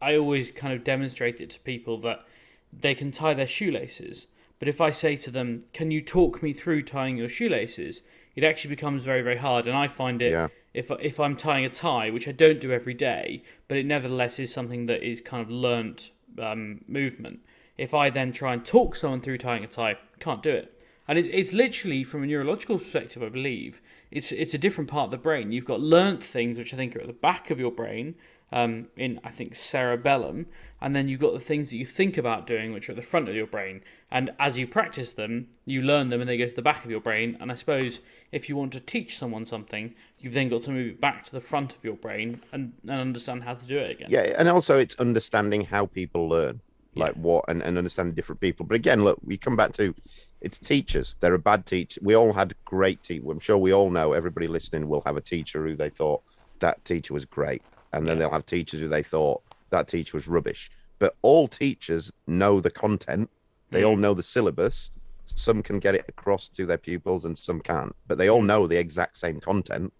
I 0.00 0.16
always 0.16 0.50
kind 0.50 0.72
of 0.72 0.84
demonstrate 0.84 1.40
it 1.40 1.50
to 1.50 1.60
people 1.60 2.00
that 2.02 2.24
they 2.72 2.94
can 2.94 3.10
tie 3.10 3.34
their 3.34 3.46
shoelaces. 3.46 4.26
But 4.58 4.68
if 4.68 4.80
I 4.80 4.90
say 4.90 5.16
to 5.16 5.30
them, 5.30 5.64
Can 5.72 5.90
you 5.90 6.00
talk 6.02 6.42
me 6.42 6.52
through 6.52 6.82
tying 6.82 7.16
your 7.16 7.28
shoelaces? 7.28 8.02
it 8.38 8.44
actually 8.44 8.70
becomes 8.70 9.02
very 9.02 9.20
very 9.20 9.36
hard. 9.36 9.66
And 9.66 9.76
I 9.76 9.88
find 9.88 10.22
it 10.22 10.30
yeah. 10.30 10.46
if 10.72 10.92
if 11.00 11.18
I'm 11.18 11.34
tying 11.34 11.64
a 11.64 11.68
tie, 11.68 12.10
which 12.10 12.28
I 12.28 12.32
don't 12.32 12.60
do 12.60 12.70
every 12.70 12.94
day, 12.94 13.42
but 13.66 13.76
it 13.76 13.84
nevertheless 13.84 14.38
is 14.38 14.52
something 14.52 14.86
that 14.86 15.02
is 15.02 15.20
kind 15.20 15.42
of 15.42 15.50
learnt 15.50 16.10
um, 16.40 16.84
movement. 16.86 17.40
If 17.76 17.94
I 17.94 18.10
then 18.10 18.32
try 18.32 18.52
and 18.52 18.64
talk 18.64 18.94
someone 18.94 19.22
through 19.22 19.38
tying 19.38 19.64
a 19.64 19.66
tie, 19.66 19.96
can't 20.20 20.40
do 20.40 20.50
it. 20.50 20.77
And 21.08 21.18
it's 21.18 21.28
it's 21.32 21.52
literally 21.52 22.04
from 22.04 22.22
a 22.22 22.26
neurological 22.26 22.78
perspective, 22.78 23.22
I 23.22 23.30
believe. 23.30 23.80
It's 24.10 24.30
it's 24.30 24.54
a 24.54 24.58
different 24.58 24.90
part 24.90 25.06
of 25.06 25.10
the 25.10 25.16
brain. 25.18 25.50
You've 25.50 25.64
got 25.64 25.80
learnt 25.80 26.22
things 26.22 26.58
which 26.58 26.74
I 26.74 26.76
think 26.76 26.94
are 26.94 27.00
at 27.00 27.06
the 27.06 27.12
back 27.14 27.50
of 27.50 27.58
your 27.58 27.72
brain, 27.72 28.14
um, 28.52 28.88
in 28.96 29.18
I 29.24 29.30
think 29.30 29.56
cerebellum, 29.56 30.46
and 30.80 30.94
then 30.94 31.08
you've 31.08 31.20
got 31.20 31.32
the 31.32 31.40
things 31.40 31.70
that 31.70 31.76
you 31.76 31.86
think 31.86 32.16
about 32.16 32.46
doing, 32.46 32.72
which 32.72 32.88
are 32.88 32.92
at 32.92 32.96
the 32.96 33.02
front 33.02 33.28
of 33.28 33.34
your 33.34 33.46
brain. 33.46 33.82
And 34.10 34.30
as 34.38 34.56
you 34.56 34.66
practice 34.66 35.12
them, 35.12 35.48
you 35.66 35.82
learn 35.82 36.08
them, 36.08 36.20
and 36.20 36.28
they 36.28 36.38
go 36.38 36.48
to 36.48 36.54
the 36.54 36.62
back 36.62 36.84
of 36.84 36.90
your 36.90 37.00
brain. 37.00 37.36
And 37.40 37.50
I 37.50 37.54
suppose 37.54 38.00
if 38.32 38.48
you 38.48 38.56
want 38.56 38.72
to 38.72 38.80
teach 38.80 39.18
someone 39.18 39.44
something, 39.44 39.94
you've 40.18 40.34
then 40.34 40.48
got 40.48 40.62
to 40.62 40.70
move 40.70 40.92
it 40.92 41.00
back 41.00 41.24
to 41.24 41.32
the 41.32 41.40
front 41.40 41.74
of 41.74 41.84
your 41.84 41.96
brain 41.96 42.40
and, 42.52 42.72
and 42.82 43.00
understand 43.00 43.44
how 43.44 43.54
to 43.54 43.66
do 43.66 43.78
it 43.78 43.90
again. 43.90 44.08
Yeah, 44.10 44.34
and 44.38 44.48
also 44.48 44.78
it's 44.78 44.94
understanding 44.96 45.64
how 45.64 45.86
people 45.86 46.28
learn, 46.28 46.60
like 46.98 47.14
yeah. 47.14 47.22
what, 47.22 47.44
and, 47.48 47.62
and 47.62 47.78
understanding 47.78 48.14
different 48.14 48.40
people. 48.40 48.66
But 48.66 48.74
again, 48.74 49.04
look, 49.04 49.18
we 49.24 49.36
come 49.36 49.56
back 49.56 49.72
to 49.74 49.94
it's 50.40 50.58
teachers. 50.58 51.16
They're 51.20 51.34
a 51.34 51.38
bad 51.38 51.66
teacher. 51.66 52.00
We 52.02 52.14
all 52.14 52.32
had 52.32 52.54
great 52.64 53.02
teachers. 53.02 53.28
I'm 53.28 53.40
sure 53.40 53.58
we 53.58 53.72
all 53.72 53.90
know. 53.90 54.12
Everybody 54.12 54.46
listening 54.46 54.88
will 54.88 55.02
have 55.06 55.16
a 55.16 55.20
teacher 55.20 55.66
who 55.66 55.74
they 55.74 55.90
thought 55.90 56.22
that 56.60 56.84
teacher 56.84 57.14
was 57.14 57.24
great 57.24 57.62
and 57.92 58.06
then 58.06 58.16
yeah. 58.16 58.20
they'll 58.20 58.32
have 58.32 58.46
teachers 58.46 58.80
who 58.80 58.88
they 58.88 59.02
thought 59.02 59.42
that 59.70 59.88
teacher 59.88 60.16
was 60.16 60.28
rubbish. 60.28 60.70
But 60.98 61.14
all 61.22 61.48
teachers 61.48 62.12
know 62.26 62.60
the 62.60 62.70
content, 62.70 63.30
they 63.70 63.82
mm. 63.82 63.88
all 63.88 63.96
know 63.96 64.14
the 64.14 64.22
syllabus. 64.22 64.90
Some 65.26 65.62
can 65.62 65.78
get 65.78 65.94
it 65.94 66.04
across 66.08 66.48
to 66.50 66.66
their 66.66 66.78
pupils 66.78 67.24
and 67.24 67.38
some 67.38 67.60
can't, 67.60 67.94
but 68.06 68.18
they 68.18 68.28
all 68.28 68.42
know 68.42 68.66
the 68.66 68.78
exact 68.78 69.18
same 69.18 69.40
content. 69.40 69.92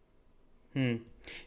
Hmm. 0.73 0.97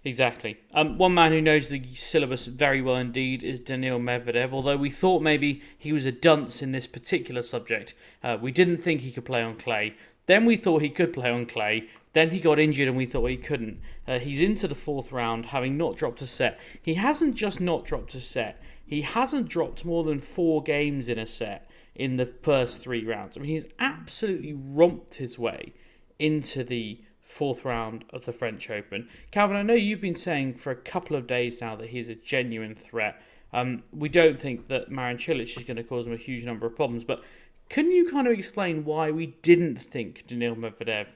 Exactly. 0.03 0.57
Um, 0.73 0.97
one 0.97 1.13
man 1.13 1.31
who 1.31 1.41
knows 1.41 1.67
the 1.67 1.83
syllabus 1.95 2.45
very 2.45 2.81
well 2.81 2.95
indeed 2.95 3.43
is 3.43 3.59
Daniil 3.59 3.99
Medvedev. 3.99 4.51
Although 4.51 4.77
we 4.77 4.89
thought 4.89 5.21
maybe 5.21 5.61
he 5.77 5.93
was 5.93 6.05
a 6.05 6.11
dunce 6.11 6.61
in 6.61 6.71
this 6.71 6.87
particular 6.87 7.41
subject, 7.41 7.93
uh, 8.23 8.37
we 8.41 8.51
didn't 8.51 8.77
think 8.77 9.01
he 9.01 9.11
could 9.11 9.25
play 9.25 9.41
on 9.41 9.55
clay. 9.55 9.95
Then 10.27 10.45
we 10.45 10.55
thought 10.57 10.81
he 10.81 10.89
could 10.89 11.13
play 11.13 11.29
on 11.29 11.45
clay. 11.45 11.89
Then 12.13 12.31
he 12.31 12.39
got 12.39 12.59
injured 12.59 12.87
and 12.87 12.97
we 12.97 13.05
thought 13.05 13.27
he 13.27 13.37
couldn't. 13.37 13.79
Uh, 14.07 14.19
he's 14.19 14.41
into 14.41 14.67
the 14.67 14.75
fourth 14.75 15.11
round, 15.11 15.47
having 15.47 15.77
not 15.77 15.95
dropped 15.95 16.21
a 16.21 16.27
set. 16.27 16.59
He 16.81 16.95
hasn't 16.95 17.35
just 17.35 17.61
not 17.61 17.85
dropped 17.85 18.15
a 18.15 18.21
set, 18.21 18.61
he 18.91 19.03
hasn't 19.03 19.47
dropped 19.47 19.85
more 19.85 20.03
than 20.03 20.19
four 20.19 20.61
games 20.61 21.07
in 21.07 21.17
a 21.17 21.25
set 21.25 21.69
in 21.95 22.17
the 22.17 22.25
first 22.25 22.81
three 22.81 23.05
rounds. 23.05 23.37
I 23.37 23.39
mean, 23.39 23.51
he's 23.51 23.71
absolutely 23.79 24.51
romped 24.51 25.15
his 25.15 25.39
way 25.39 25.73
into 26.19 26.65
the 26.65 27.01
fourth 27.31 27.63
round 27.65 28.03
of 28.11 28.25
the 28.25 28.33
French 28.33 28.69
Open. 28.69 29.07
Calvin, 29.31 29.57
I 29.57 29.63
know 29.63 29.73
you've 29.73 30.01
been 30.01 30.15
saying 30.15 30.55
for 30.55 30.71
a 30.71 30.75
couple 30.75 31.15
of 31.15 31.27
days 31.27 31.61
now 31.61 31.75
that 31.77 31.89
he's 31.89 32.09
a 32.09 32.15
genuine 32.15 32.75
threat. 32.75 33.21
Um, 33.53 33.83
we 33.91 34.09
don't 34.09 34.39
think 34.39 34.67
that 34.67 34.91
Marin 34.91 35.17
Cilic 35.17 35.57
is 35.57 35.63
going 35.63 35.77
to 35.77 35.83
cause 35.83 36.07
him 36.07 36.13
a 36.13 36.17
huge 36.17 36.43
number 36.45 36.65
of 36.65 36.75
problems, 36.75 37.03
but 37.03 37.23
can 37.69 37.91
you 37.91 38.09
kind 38.09 38.27
of 38.27 38.33
explain 38.33 38.85
why 38.85 39.11
we 39.11 39.27
didn't 39.41 39.77
think 39.77 40.27
Daniil 40.27 40.55
Medvedev 40.55 41.07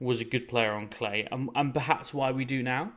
was 0.00 0.20
a 0.20 0.24
good 0.24 0.48
player 0.48 0.72
on 0.72 0.88
clay, 0.88 1.26
and, 1.30 1.50
and 1.54 1.72
perhaps 1.72 2.14
why 2.14 2.30
we 2.30 2.44
do 2.44 2.62
now? 2.62 2.92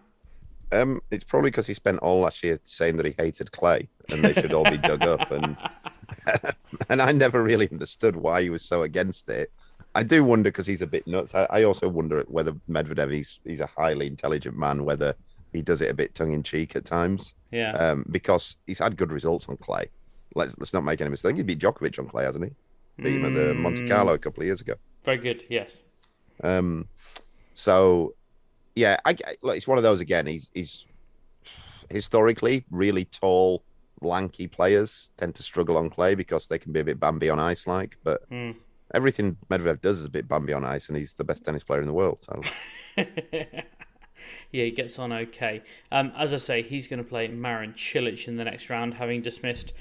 Um, 0.71 1.01
it's 1.11 1.23
probably 1.23 1.49
because 1.49 1.67
he 1.67 1.73
spent 1.73 1.99
all 1.99 2.21
last 2.21 2.43
year 2.43 2.59
saying 2.63 2.97
that 2.97 3.05
he 3.05 3.15
hated 3.17 3.51
clay 3.51 3.87
and 4.11 4.21
they 4.21 4.33
should 4.33 4.53
all 4.53 4.69
be 4.69 4.77
dug 4.77 5.03
up, 5.03 5.31
and 5.31 5.57
and 6.89 7.01
I 7.01 7.11
never 7.11 7.43
really 7.43 7.69
understood 7.71 8.15
why 8.15 8.41
he 8.41 8.49
was 8.49 8.63
so 8.63 8.83
against 8.83 9.29
it. 9.29 9.51
I 9.97 10.03
do 10.03 10.23
wonder 10.23 10.51
because 10.51 10.67
he's 10.67 10.83
a 10.83 10.87
bit 10.87 11.07
nuts. 11.07 11.33
I, 11.33 11.47
I 11.49 11.63
also 11.63 11.89
wonder 11.89 12.23
whether 12.27 12.51
Medvedev 12.69 13.11
he's 13.11 13.39
he's 13.43 13.61
a 13.61 13.65
highly 13.65 14.05
intelligent 14.05 14.55
man, 14.55 14.85
whether 14.85 15.15
he 15.53 15.63
does 15.63 15.81
it 15.81 15.89
a 15.89 15.93
bit 15.95 16.13
tongue 16.13 16.33
in 16.33 16.43
cheek 16.43 16.75
at 16.75 16.85
times. 16.85 17.33
Yeah. 17.51 17.71
Um, 17.71 18.05
because 18.11 18.57
he's 18.67 18.77
had 18.77 18.95
good 18.95 19.11
results 19.11 19.49
on 19.49 19.57
clay. 19.57 19.89
Let's 20.35 20.55
let's 20.59 20.71
not 20.71 20.83
make 20.83 21.01
any 21.01 21.09
mistake. 21.09 21.35
He 21.35 21.41
beat 21.41 21.57
Djokovic 21.57 21.97
on 21.97 22.07
clay, 22.07 22.25
hasn't 22.25 22.45
he? 22.45 22.51
Beat 23.03 23.15
him 23.15 23.25
at 23.25 23.33
the 23.33 23.55
Monte 23.55 23.87
Carlo 23.87 24.13
a 24.13 24.19
couple 24.19 24.41
of 24.41 24.45
years 24.45 24.61
ago. 24.61 24.75
Very 25.03 25.17
good. 25.17 25.43
Yes. 25.49 25.77
Um, 26.43 26.87
so 27.55 28.13
yeah, 28.75 28.97
I 29.03 29.15
look, 29.41 29.57
it's 29.57 29.67
one 29.67 29.79
of 29.79 29.83
those 29.83 29.99
again. 29.99 30.27
He's 30.27 30.51
he's 30.53 30.85
historically 31.89 32.65
really 32.69 33.05
tall, 33.05 33.63
lanky 34.01 34.45
players 34.45 35.09
tend 35.17 35.33
to 35.35 35.41
struggle 35.41 35.75
on 35.75 35.89
clay 35.89 36.13
because 36.13 36.47
they 36.47 36.59
can 36.59 36.71
be 36.71 36.81
a 36.81 36.83
bit 36.83 36.99
Bambi 36.99 37.31
on 37.31 37.39
ice 37.39 37.65
like. 37.65 37.97
But 38.03 38.29
Mm. 38.29 38.57
Everything 38.93 39.37
Medvedev 39.49 39.81
does 39.81 39.99
is 39.99 40.05
a 40.05 40.09
bit 40.09 40.27
Bambi 40.27 40.53
on 40.53 40.63
ice, 40.63 40.87
and 40.89 40.97
he's 40.97 41.13
the 41.13 41.23
best 41.23 41.45
tennis 41.45 41.63
player 41.63 41.81
in 41.81 41.87
the 41.87 41.93
world. 41.93 42.19
So 42.21 42.41
Yeah, 44.51 44.65
he 44.65 44.71
gets 44.71 44.97
on 44.97 45.11
okay. 45.11 45.61
Um, 45.91 46.11
as 46.17 46.33
I 46.33 46.37
say, 46.37 46.61
he's 46.61 46.87
going 46.87 47.03
to 47.03 47.07
play 47.07 47.27
Marin 47.27 47.73
Cilic 47.73 48.27
in 48.27 48.37
the 48.37 48.45
next 48.45 48.69
round, 48.69 48.95
having 48.95 49.21
dismissed 49.21 49.73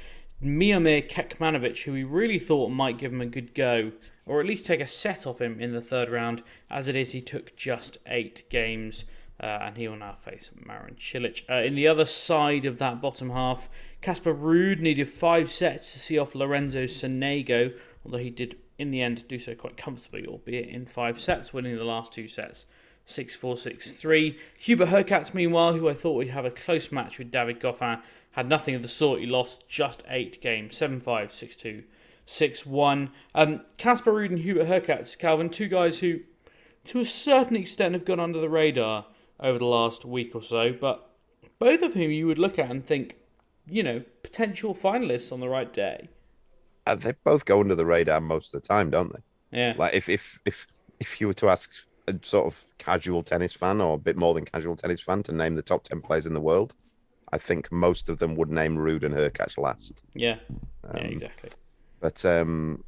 Miomir 0.43 1.09
Kekmanovic, 1.09 1.85
who 1.85 1.93
we 1.93 2.05
really 2.05 2.39
thought 2.39 2.71
might 2.71 2.99
give 2.99 3.13
him 3.13 3.21
a 3.21 3.27
good 3.27 3.55
go, 3.55 3.93
or 4.27 4.41
at 4.41 4.47
least 4.47 4.67
take 4.67 4.81
a 4.81 4.87
set 4.87 5.27
off 5.27 5.41
him 5.41 5.61
in 5.61 5.73
the 5.73 5.81
third 5.81 6.11
round. 6.11 6.43
As 6.71 6.89
it 6.89 6.97
is, 6.97 7.13
he 7.13 7.21
took 7.21 7.57
just 7.57 7.99
eight 8.07 8.45
games, 8.51 9.05
uh, 9.41 9.47
and 9.47 9.77
he 9.77 9.87
will 9.87 9.97
now 9.97 10.15
face 10.15 10.51
Marin 10.55 10.97
Cilic. 10.97 11.43
Uh, 11.49 11.65
in 11.65 11.75
the 11.75 11.87
other 11.87 12.07
side 12.07 12.65
of 12.65 12.79
that 12.79 13.01
bottom 13.01 13.31
half, 13.31 13.69
Casper 14.01 14.35
Ruud 14.35 14.81
needed 14.81 15.09
five 15.09 15.51
sets 15.51 15.93
to 15.93 15.99
see 15.99 16.19
off 16.19 16.35
Lorenzo 16.35 16.85
Sonego, 16.85 17.73
although 18.05 18.19
he 18.19 18.31
did 18.31 18.57
in 18.79 18.91
the 18.91 19.03
end 19.03 19.27
do 19.29 19.39
so 19.39 19.55
quite 19.55 19.77
comfortably, 19.77 20.27
albeit 20.27 20.69
in 20.69 20.87
five 20.87 21.21
sets, 21.21 21.53
winning 21.53 21.77
the 21.77 21.85
last 21.85 22.13
two 22.13 22.29
sets. 22.29 22.67
6 23.07 23.37
4 23.37 23.57
6 23.57 23.93
3. 23.93 24.39
Hubert 24.59 24.89
Hurkacz, 24.89 25.33
meanwhile, 25.33 25.75
who 25.75 25.89
I 25.89 25.95
thought 25.95 26.17
would 26.17 26.31
have 26.31 26.45
a 26.45 26.51
close 26.51 26.91
match 26.91 27.19
with 27.19 27.31
David 27.31 27.61
Goffin, 27.61 28.03
had 28.33 28.49
nothing 28.49 28.75
of 28.75 28.83
the 28.83 28.89
sort. 28.89 29.21
He 29.21 29.27
lost 29.27 29.69
just 29.69 30.03
eight 30.09 30.41
games 30.43 30.77
7 30.77 31.01
5 31.01 31.35
6 31.35 31.57
2 31.57 31.85
6 32.27 32.67
1. 32.67 33.11
Um, 33.35 33.61
Casper 33.77 34.13
Ruud 34.13 34.31
and 34.31 34.39
Hubert 34.41 34.67
Hurkacz, 34.67 35.17
Calvin, 35.17 35.49
two 35.49 35.69
guys 35.69 36.01
who, 36.01 36.21
to 36.87 37.01
a 37.01 37.05
certain 37.05 37.57
extent, 37.57 37.95
have 37.95 38.05
gone 38.05 38.21
under 38.21 38.41
the 38.41 38.51
radar 38.51 39.07
over 39.39 39.59
the 39.59 39.65
last 39.65 40.05
week 40.05 40.35
or 40.35 40.43
so, 40.43 40.73
but 40.73 41.09
both 41.59 41.83
of 41.83 41.95
whom 41.95 42.11
you 42.11 42.27
would 42.27 42.39
look 42.39 42.59
at 42.59 42.71
and 42.71 42.85
think, 42.85 43.15
you 43.69 43.83
know, 43.83 44.03
potential 44.23 44.75
finalists 44.75 45.33
on 45.33 45.41
the 45.41 45.49
right 45.49 45.73
day. 45.73 46.09
Uh, 46.87 46.95
they 46.95 47.13
both 47.25 47.45
go 47.45 47.61
under 47.61 47.75
the 47.75 47.87
radar 47.87 48.21
most 48.21 48.55
of 48.55 48.63
the 48.63 48.69
time, 48.69 48.91
don't 48.91 49.13
they? 49.13 49.59
Yeah. 49.59 49.75
Like 49.77 49.95
if 49.95 50.09
if 50.09 50.39
if 50.45 50.67
if 51.01 51.21
you 51.21 51.27
were 51.27 51.35
to 51.35 51.49
ask 51.49 51.71
a 52.09 52.15
sort 52.23 52.47
of 52.47 52.65
casual 52.79 53.23
tennis 53.23 53.53
fan 53.53 53.81
or 53.81 53.95
a 53.95 53.99
bit 53.99 54.17
more 54.17 54.35
than 54.35 54.45
casual 54.45 54.77
tennis 54.77 55.01
fan 55.01 55.23
to 55.25 55.33
name 55.33 55.57
the 55.57 55.63
top 55.63 55.85
ten 55.85 56.01
players 56.01 56.27
in 56.27 56.35
the 56.35 56.41
world, 56.41 56.75
I 57.33 57.39
think 57.39 57.71
most 57.73 58.09
of 58.09 58.19
them 58.19 58.37
would 58.37 58.51
name 58.51 58.77
Ruud 58.77 59.03
and 59.03 59.15
Hurkacz 59.15 59.59
last. 59.59 60.03
Yeah. 60.15 60.37
Yeah, 60.95 61.01
exactly. 61.01 61.51
But 62.01 62.25
um, 62.25 62.85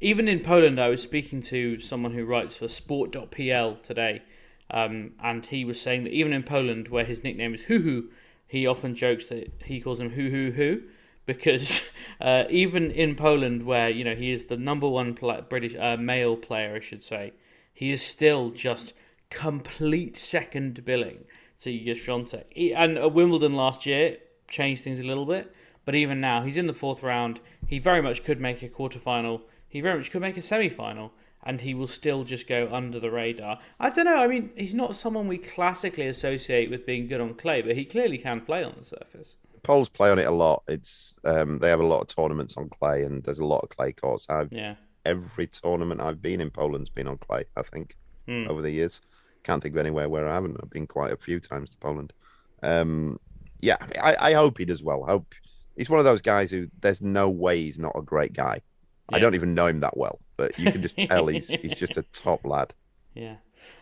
Even 0.00 0.26
in 0.26 0.40
Poland, 0.40 0.80
I 0.80 0.88
was 0.88 1.02
speaking 1.02 1.42
to 1.42 1.78
someone 1.78 2.12
who 2.12 2.24
writes 2.24 2.56
for 2.56 2.66
Sport.pl 2.68 3.76
today, 3.82 4.22
um, 4.70 5.12
and 5.22 5.46
he 5.46 5.64
was 5.64 5.80
saying 5.80 6.04
that 6.04 6.12
even 6.12 6.32
in 6.32 6.42
Poland, 6.42 6.88
where 6.88 7.04
his 7.04 7.22
nickname 7.22 7.54
is 7.54 7.62
Hoo 7.64 7.80
Hoo, 7.80 8.10
he 8.46 8.66
often 8.66 8.94
jokes 8.94 9.28
that 9.28 9.52
he 9.64 9.80
calls 9.80 10.00
him 10.00 10.10
Hoo 10.10 10.30
Hoo 10.30 10.50
Hoo, 10.52 10.82
because 11.26 11.92
uh, 12.20 12.44
even 12.50 12.90
in 12.90 13.14
Poland, 13.16 13.64
where 13.64 13.88
you 13.88 14.04
know 14.04 14.14
he 14.14 14.30
is 14.32 14.46
the 14.46 14.56
number 14.56 14.88
one 14.88 15.14
pla 15.14 15.40
British 15.40 15.74
uh, 15.78 15.96
male 15.96 16.36
player, 16.36 16.76
I 16.76 16.80
should 16.80 17.02
say, 17.02 17.32
he 17.72 17.90
is 17.90 18.02
still 18.02 18.50
just 18.50 18.92
complete 19.30 20.16
second 20.16 20.84
billing 20.84 21.24
to. 21.60 21.70
He- 21.70 22.74
And 22.74 22.98
at 22.98 23.12
Wimbledon 23.12 23.54
last 23.54 23.86
year 23.86 24.16
changed 24.48 24.82
things 24.82 25.00
a 25.00 25.04
little 25.06 25.26
bit, 25.26 25.54
but 25.84 25.94
even 25.94 26.20
now 26.20 26.42
he's 26.42 26.56
in 26.56 26.66
the 26.66 26.74
fourth 26.74 27.02
round. 27.02 27.40
He 27.66 27.78
very 27.78 28.02
much 28.02 28.24
could 28.24 28.40
make 28.40 28.62
a 28.62 28.68
quarterfinal. 28.68 29.42
He 29.68 29.80
very 29.80 29.98
much 29.98 30.10
could 30.10 30.20
make 30.20 30.36
a 30.36 30.42
semi-final, 30.42 31.12
and 31.44 31.60
he 31.60 31.74
will 31.74 31.86
still 31.86 32.24
just 32.24 32.48
go 32.48 32.68
under 32.72 32.98
the 32.98 33.10
radar. 33.10 33.60
I 33.78 33.90
don't 33.90 34.06
know. 34.06 34.16
I 34.16 34.26
mean, 34.26 34.50
he's 34.56 34.74
not 34.74 34.96
someone 34.96 35.28
we 35.28 35.38
classically 35.38 36.06
associate 36.08 36.68
with 36.70 36.84
being 36.84 37.06
good 37.06 37.20
on 37.20 37.34
clay, 37.34 37.62
but 37.62 37.76
he 37.76 37.84
clearly 37.84 38.18
can 38.18 38.40
play 38.40 38.64
on 38.64 38.74
the 38.76 38.84
surface. 38.84 39.36
Poles 39.62 39.88
play 39.88 40.10
on 40.10 40.18
it 40.18 40.26
a 40.26 40.30
lot. 40.30 40.62
It's 40.68 41.18
um, 41.24 41.58
they 41.58 41.68
have 41.68 41.80
a 41.80 41.86
lot 41.86 42.00
of 42.02 42.08
tournaments 42.14 42.56
on 42.56 42.68
clay, 42.68 43.02
and 43.04 43.22
there's 43.22 43.38
a 43.38 43.44
lot 43.44 43.60
of 43.62 43.68
clay 43.70 43.92
courts. 43.92 44.26
I've 44.28 44.52
Yeah. 44.52 44.74
every 45.04 45.46
tournament 45.46 46.00
I've 46.00 46.20
been 46.22 46.40
in 46.40 46.50
Poland's 46.50 46.90
been 46.90 47.06
on 47.08 47.18
clay. 47.18 47.44
I 47.56 47.62
think 47.62 47.96
Hmm. 48.26 48.46
over 48.48 48.60
the 48.62 48.70
years, 48.70 49.00
can't 49.42 49.62
think 49.62 49.74
of 49.74 49.78
anywhere 49.78 50.08
where 50.08 50.28
I 50.28 50.34
haven't. 50.34 50.56
I've 50.62 50.70
been 50.70 50.86
quite 50.86 51.12
a 51.12 51.16
few 51.16 51.40
times 51.40 51.70
to 51.72 51.78
Poland. 51.78 52.12
Um, 52.62 53.18
yeah, 53.60 53.76
I, 54.02 54.30
I 54.30 54.32
hope 54.34 54.58
he 54.58 54.64
does 54.64 54.82
well. 54.82 55.04
I 55.04 55.08
hope 55.10 55.34
he's 55.76 55.88
one 55.90 55.98
of 55.98 56.04
those 56.04 56.20
guys 56.20 56.50
who 56.50 56.68
there's 56.80 57.00
no 57.02 57.30
way 57.30 57.62
he's 57.62 57.78
not 57.78 57.96
a 57.96 58.02
great 58.02 58.32
guy. 58.34 58.60
I 59.12 59.18
don't 59.18 59.34
even 59.34 59.54
know 59.54 59.66
him 59.66 59.80
that 59.80 59.96
well, 59.96 60.20
but 60.36 60.56
you 60.58 60.70
can 60.70 60.82
just 60.82 60.96
tell 60.96 61.26
he's 61.26 61.48
he's 61.62 61.74
just 61.76 61.96
a 61.96 62.02
top 62.12 62.44
lad. 62.46 62.72
Yeah. 63.20 63.36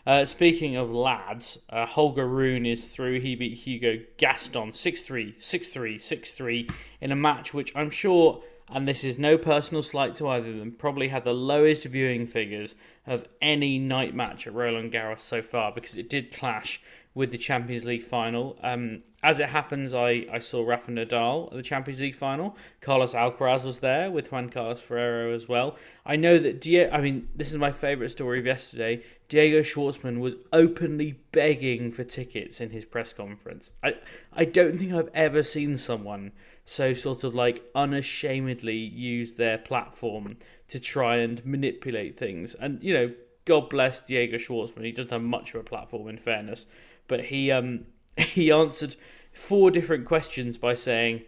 Uh, 0.05 0.25
speaking 0.25 0.75
of 0.75 0.91
lads, 0.91 1.59
uh, 1.71 1.87
Holger 1.87 2.27
Rune 2.27 2.67
is 2.67 2.89
through. 2.89 3.21
He 3.21 3.37
beat 3.37 3.59
Hugo 3.59 4.03
Gaston 4.17 4.73
6 4.73 5.03
3, 5.03 5.37
6 5.39 5.69
3, 5.69 5.99
6 5.99 6.33
3 6.33 6.69
in 7.01 7.13
a 7.13 7.17
match 7.17 7.55
which 7.55 7.71
I'm 7.77 7.91
sure, 7.91 8.43
and 8.69 8.89
this 8.89 9.05
is 9.05 9.17
no 9.17 9.39
personal 9.39 9.85
slight 9.85 10.17
to 10.17 10.27
either 10.27 10.51
of 10.51 10.57
them, 10.57 10.73
probably 10.73 11.07
had 11.07 11.23
the 11.23 11.35
lowest 11.35 11.85
viewing 11.85 12.27
figures 12.27 12.75
of 13.07 13.27
any 13.41 13.79
night 13.79 14.13
match 14.13 14.49
at 14.49 14.55
Roland 14.55 14.93
Garros 14.93 15.21
so 15.21 15.41
far 15.41 15.71
because 15.73 15.97
it 15.97 16.11
did 16.11 16.35
clash 16.35 16.81
with 17.15 17.31
the 17.31 17.39
Champions 17.39 17.85
League 17.85 18.05
final. 18.05 18.59
Um, 18.63 19.03
as 19.23 19.41
it 19.41 19.49
happens, 19.49 19.95
I, 19.95 20.27
I 20.33 20.39
saw 20.39 20.65
Rafa 20.65 20.93
Nadal 20.93 21.49
at 21.49 21.57
the 21.57 21.63
Champions 21.63 22.01
League 22.01 22.15
final. 22.15 22.57
Carlos 22.81 23.15
Alcaraz 23.15 23.65
was 23.65 23.81
there 23.81 24.11
with 24.11 24.31
Juan 24.31 24.49
Carlos 24.49 24.81
Ferrero 24.81 25.35
as 25.35 25.49
well. 25.49 25.77
I 26.07 26.15
know 26.15 26.39
that 26.39 26.61
Die- 26.61 26.89
I 26.89 27.01
mean, 27.01 27.29
this 27.35 27.51
is 27.51 27.59
my 27.59 27.73
favourite 27.73 28.13
story 28.13 28.39
of 28.39 28.47
yesterday. 28.47 29.03
Diego 29.29 29.63
Schwartzman 29.63 30.21
was 30.21 30.35
openly 30.53 31.19
begging 31.33 31.91
for 31.91 32.05
tickets 32.05 32.61
in 32.61 32.71
his 32.71 32.85
press 32.85 33.13
conference. 33.13 33.73
I 33.83 33.95
I 34.33 34.45
don't 34.45 34.79
think 34.79 34.93
I've 34.93 35.11
ever 35.13 35.43
seen 35.43 35.77
someone 35.77 36.33
so 36.65 36.95
sort 36.95 37.25
of 37.25 37.35
like 37.35 37.65
unashamedly 37.75 38.77
use 38.77 39.35
their 39.35 39.59
platform 39.59 40.37
to 40.69 40.79
try 40.79 41.17
and 41.17 41.45
manipulate 41.45 42.17
things. 42.17 42.55
And 42.55 42.83
you 42.83 42.95
know, 42.95 43.13
God 43.45 43.71
bless 43.71 44.01
Diego 44.01 44.37
Schwartzman. 44.37 44.85
He 44.85 44.93
doesn't 44.93 45.11
have 45.11 45.23
much 45.23 45.55
of 45.55 45.61
a 45.61 45.65
platform, 45.65 46.09
in 46.09 46.19
fairness, 46.19 46.67
but 47.09 47.27
he 47.27 47.51
um 47.51 47.87
he 48.17 48.53
answered 48.53 48.97
four 49.33 49.71
different 49.71 50.05
questions 50.07 50.59
by 50.59 50.75
saying, 50.75 51.23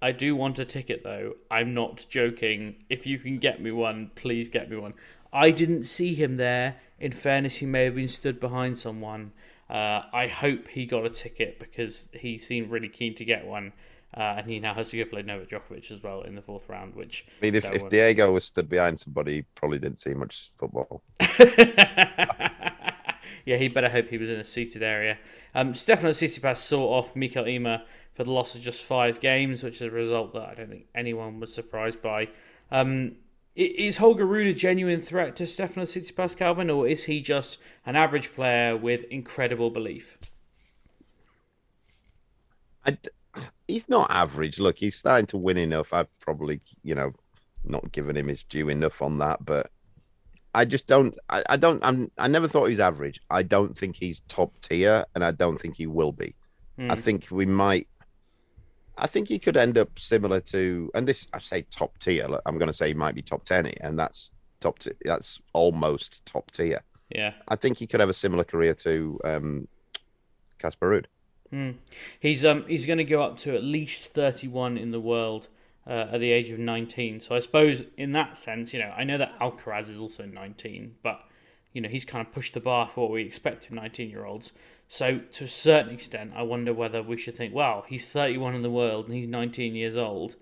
"I 0.00 0.12
do 0.12 0.34
want 0.34 0.58
a 0.58 0.64
ticket, 0.64 1.02
though. 1.04 1.34
I'm 1.50 1.74
not 1.74 2.06
joking. 2.08 2.76
If 2.88 3.06
you 3.06 3.18
can 3.18 3.38
get 3.38 3.60
me 3.60 3.70
one, 3.70 4.10
please 4.14 4.48
get 4.48 4.70
me 4.70 4.76
one." 4.76 4.94
I 5.32 5.50
didn't 5.50 5.84
see 5.84 6.14
him 6.14 6.36
there. 6.36 6.76
In 7.00 7.10
fairness, 7.10 7.56
he 7.56 7.66
may 7.66 7.84
have 7.84 7.96
been 7.96 8.08
stood 8.08 8.38
behind 8.38 8.78
someone. 8.78 9.32
Uh, 9.68 10.02
I 10.12 10.28
hope 10.28 10.68
he 10.68 10.86
got 10.86 11.04
a 11.04 11.10
ticket 11.10 11.58
because 11.58 12.08
he 12.12 12.38
seemed 12.38 12.70
really 12.70 12.88
keen 12.88 13.16
to 13.16 13.24
get 13.24 13.44
one. 13.44 13.72
Uh, 14.16 14.36
and 14.38 14.48
he 14.48 14.60
now 14.60 14.72
has 14.74 14.90
to 14.90 14.96
go 14.96 15.04
play 15.10 15.22
Novak 15.22 15.48
Djokovic 15.48 15.90
as 15.90 16.00
well 16.00 16.22
in 16.22 16.36
the 16.36 16.42
fourth 16.42 16.68
round, 16.68 16.94
which 16.94 17.26
I 17.42 17.46
mean, 17.46 17.56
if, 17.56 17.64
if 17.74 17.88
Diego 17.88 18.30
was 18.30 18.44
stood 18.44 18.68
behind 18.68 19.00
somebody, 19.00 19.32
he 19.32 19.42
probably 19.56 19.80
didn't 19.80 19.98
see 19.98 20.14
much 20.14 20.52
football. 20.56 21.02
yeah, 23.44 23.56
he 23.56 23.68
better 23.68 23.90
hope 23.90 24.08
he 24.08 24.18
was 24.18 24.28
in 24.28 24.40
a 24.40 24.44
seated 24.44 24.82
area. 24.82 25.18
Um, 25.54 25.74
Stefano 25.74 26.10
Tsitsipas 26.10 26.58
saw 26.58 26.98
off 26.98 27.14
Mikael 27.14 27.46
Ymer 27.46 27.82
for 28.14 28.24
the 28.24 28.30
loss 28.30 28.54
of 28.54 28.62
just 28.62 28.82
five 28.82 29.20
games, 29.20 29.62
which 29.62 29.76
is 29.76 29.82
a 29.82 29.90
result 29.90 30.32
that 30.34 30.48
I 30.48 30.54
don't 30.54 30.68
think 30.68 30.86
anyone 30.94 31.40
was 31.40 31.52
surprised 31.52 32.00
by. 32.00 32.28
Um, 32.70 33.16
is 33.56 33.98
Holger 33.98 34.26
Rune 34.26 34.48
a 34.48 34.52
genuine 34.52 35.00
threat 35.00 35.36
to 35.36 35.46
Stefano 35.46 35.86
Tsitsipas, 35.86 36.36
Calvin, 36.36 36.70
or 36.70 36.88
is 36.88 37.04
he 37.04 37.20
just 37.20 37.58
an 37.86 37.94
average 37.94 38.34
player 38.34 38.76
with 38.76 39.04
incredible 39.10 39.70
belief? 39.70 40.18
He's 43.68 43.88
not 43.88 44.10
average. 44.10 44.58
Look, 44.58 44.78
he's 44.78 44.96
starting 44.96 45.26
to 45.26 45.38
win 45.38 45.56
enough. 45.56 45.92
I've 45.92 46.18
probably, 46.18 46.60
you 46.82 46.94
know, 46.94 47.12
not 47.64 47.92
given 47.92 48.16
him 48.16 48.28
his 48.28 48.42
due 48.42 48.68
enough 48.68 49.00
on 49.00 49.18
that, 49.18 49.44
but 49.44 49.70
I 50.54 50.64
just 50.64 50.86
don't. 50.86 51.16
I, 51.28 51.42
I 51.48 51.56
don't. 51.56 51.84
I'm. 51.84 52.10
I 52.16 52.28
never 52.28 52.48
thought 52.48 52.66
he's 52.66 52.80
average. 52.80 53.20
I 53.30 53.42
don't 53.42 53.76
think 53.76 53.96
he's 53.96 54.20
top 54.20 54.52
tier, 54.60 55.04
and 55.14 55.24
I 55.24 55.32
don't 55.32 55.60
think 55.60 55.76
he 55.76 55.86
will 55.86 56.12
be. 56.12 56.34
I 56.78 56.96
think 56.96 57.28
we 57.30 57.46
might. 57.46 57.88
I 58.96 59.06
think 59.06 59.28
he 59.28 59.38
could 59.38 59.56
end 59.56 59.76
up 59.76 59.98
similar 59.98 60.40
to, 60.40 60.90
and 60.94 61.06
this 61.06 61.26
I 61.32 61.40
say 61.40 61.62
top 61.70 61.98
tier. 61.98 62.26
I'm 62.46 62.58
going 62.58 62.68
to 62.68 62.72
say 62.72 62.88
he 62.88 62.94
might 62.94 63.14
be 63.14 63.22
top 63.22 63.44
ten, 63.44 63.66
and 63.80 63.98
that's 63.98 64.32
top. 64.60 64.78
T- 64.78 64.92
that's 65.04 65.40
almost 65.52 66.24
top 66.24 66.50
tier. 66.50 66.80
Yeah. 67.10 67.32
I 67.48 67.56
think 67.56 67.78
he 67.78 67.86
could 67.86 68.00
have 68.00 68.08
a 68.08 68.14
similar 68.14 68.44
career 68.44 68.74
to 68.74 69.20
um, 69.24 69.68
Casper 70.58 70.90
Ruud. 70.90 71.74
He's 72.18 72.44
um 72.44 72.64
he's 72.66 72.86
going 72.86 72.98
to 72.98 73.04
go 73.04 73.22
up 73.22 73.38
to 73.38 73.54
at 73.54 73.62
least 73.62 74.06
31 74.06 74.76
in 74.76 74.90
the 74.90 75.00
world 75.00 75.48
uh, 75.86 76.08
at 76.12 76.20
the 76.20 76.30
age 76.30 76.50
of 76.50 76.58
19. 76.58 77.20
So 77.20 77.34
I 77.34 77.40
suppose 77.40 77.84
in 77.96 78.12
that 78.12 78.36
sense, 78.38 78.72
you 78.72 78.80
know, 78.80 78.92
I 78.96 79.04
know 79.04 79.18
that 79.18 79.38
Alcaraz 79.38 79.88
is 79.90 79.98
also 79.98 80.24
19, 80.24 80.96
but 81.02 81.20
you 81.72 81.80
know 81.80 81.88
he's 81.88 82.04
kind 82.04 82.26
of 82.26 82.32
pushed 82.32 82.54
the 82.54 82.60
bar 82.60 82.88
for 82.88 83.02
what 83.02 83.12
we 83.12 83.22
expect 83.22 83.66
of 83.66 83.72
19 83.72 84.08
year 84.08 84.24
olds. 84.24 84.52
So 84.88 85.18
to 85.32 85.44
a 85.44 85.48
certain 85.48 85.92
extent, 85.92 86.32
I 86.34 86.42
wonder 86.42 86.72
whether 86.72 87.02
we 87.02 87.16
should 87.16 87.36
think, 87.36 87.54
well, 87.54 87.84
he's 87.88 88.08
31 88.10 88.54
in 88.54 88.62
the 88.62 88.70
world 88.70 89.06
and 89.06 89.14
he's 89.14 89.26
19 89.26 89.74
years 89.74 89.96
old. 89.96 90.36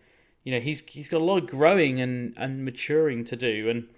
You 0.44 0.52
know, 0.52 0.60
he's 0.60 0.82
he's 0.86 1.08
got 1.08 1.20
a 1.20 1.24
lot 1.24 1.38
of 1.38 1.48
growing 1.48 2.00
and, 2.00 2.34
and 2.36 2.64
maturing 2.64 3.24
to 3.26 3.36
do, 3.36 3.68
and 3.68 3.88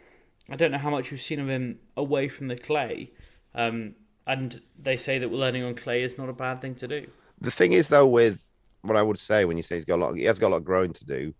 I 0.49 0.57
don't 0.57 0.71
know 0.71 0.79
how 0.79 0.91
much 0.91 1.11
we've 1.11 1.21
seen 1.21 1.41
of 1.41 1.49
him 1.49 1.79
away 1.97 2.29
from 2.29 2.49
the 2.49 2.57
clay. 2.57 3.11
Um, 3.55 3.95
and 4.27 4.61
they 4.79 4.97
say 4.97 5.19
that 5.19 5.33
learning 5.33 5.65
on 5.65 5.75
clay 5.75 6.03
is 6.03 6.19
not 6.19 6.29
a 6.29 6.33
bad 6.33 6.61
thing 6.61 6.75
to 6.77 6.89
do. 6.89 7.07
The 7.41 7.51
thing 7.51 7.73
is, 7.73 7.89
though, 7.89 8.07
with 8.07 8.44
what 8.85 8.97
I 8.97 9.03
would 9.03 9.19
say 9.19 9.45
when 9.45 9.57
you 9.57 9.63
say 9.63 9.77
he's 9.77 9.85
got 9.85 9.97
a 9.97 10.03
lot, 10.03 10.17
he 10.17 10.25
has 10.25 10.39
got 10.39 10.49
a 10.49 10.53
lot 10.53 10.57
of 10.59 10.65
growing 10.65 10.93
to 10.93 11.05
do. 11.05 11.35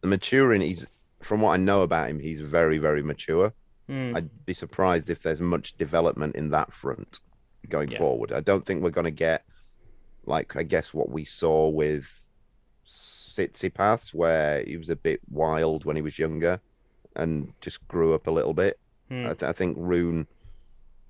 The 0.00 0.08
maturing, 0.08 0.60
he's 0.62 0.86
from 1.20 1.42
what 1.42 1.52
I 1.52 1.56
know 1.56 1.82
about 1.82 2.08
him, 2.08 2.18
he's 2.18 2.40
very, 2.40 2.78
very 2.78 3.02
mature. 3.02 3.52
Mm. 3.88 4.16
I'd 4.16 4.46
be 4.46 4.54
surprised 4.54 5.10
if 5.10 5.22
there's 5.22 5.40
much 5.40 5.76
development 5.76 6.36
in 6.36 6.50
that 6.50 6.72
front 6.72 7.18
going 7.68 7.90
yeah. 7.90 7.98
forward. 7.98 8.32
I 8.32 8.40
don't 8.40 8.64
think 8.64 8.82
we're 8.82 8.90
going 8.90 9.04
to 9.04 9.10
get 9.10 9.44
like 10.26 10.56
I 10.56 10.62
guess 10.62 10.94
what 10.94 11.10
we 11.10 11.24
saw 11.24 11.68
with 11.68 12.26
Tsitsipas, 12.86 14.14
where 14.14 14.62
he 14.64 14.76
was 14.76 14.88
a 14.88 14.96
bit 14.96 15.20
wild 15.30 15.84
when 15.84 15.96
he 15.96 16.02
was 16.02 16.18
younger 16.18 16.60
and 17.16 17.52
just 17.60 17.86
grew 17.88 18.14
up 18.14 18.26
a 18.26 18.30
little 18.30 18.54
bit. 18.54 18.78
Mm. 19.10 19.24
I, 19.24 19.34
th- 19.34 19.48
I, 19.48 19.52
think 19.52 19.76
Rune, 19.78 20.26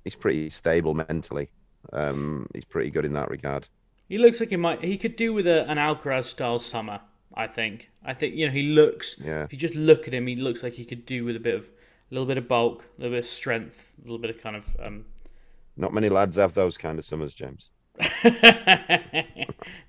he's 0.04 0.14
pretty 0.14 0.48
stable 0.50 0.94
mentally. 0.94 1.50
Um, 1.92 2.48
he's 2.54 2.64
pretty 2.64 2.90
good 2.90 3.04
in 3.04 3.12
that 3.14 3.30
regard. 3.30 3.68
He 4.10 4.18
looks 4.18 4.40
like 4.40 4.50
he 4.50 4.56
might. 4.56 4.84
He 4.84 4.98
could 4.98 5.14
do 5.14 5.32
with 5.32 5.46
a, 5.46 5.64
an 5.70 5.78
Alcaraz 5.78 6.24
style 6.24 6.58
summer. 6.58 7.00
I 7.32 7.46
think. 7.46 7.90
I 8.04 8.12
think 8.12 8.34
you 8.34 8.44
know 8.44 8.52
he 8.52 8.64
looks. 8.64 9.14
Yeah. 9.24 9.44
If 9.44 9.52
you 9.52 9.58
just 9.58 9.76
look 9.76 10.08
at 10.08 10.12
him, 10.12 10.26
he 10.26 10.34
looks 10.34 10.64
like 10.64 10.72
he 10.74 10.84
could 10.84 11.06
do 11.06 11.24
with 11.24 11.36
a 11.36 11.40
bit 11.40 11.54
of 11.54 11.66
a 11.66 11.70
little 12.14 12.26
bit 12.26 12.36
of 12.36 12.48
bulk, 12.48 12.82
a 12.82 13.00
little 13.00 13.16
bit 13.16 13.24
of 13.24 13.30
strength, 13.30 13.92
a 14.00 14.02
little 14.02 14.18
bit 14.18 14.30
of 14.30 14.42
kind 14.42 14.56
of. 14.56 14.76
Um... 14.82 15.04
Not 15.76 15.94
many 15.94 16.08
lads 16.08 16.34
have 16.36 16.54
those 16.54 16.76
kind 16.76 16.98
of 16.98 17.06
summers, 17.06 17.32
James. 17.32 17.70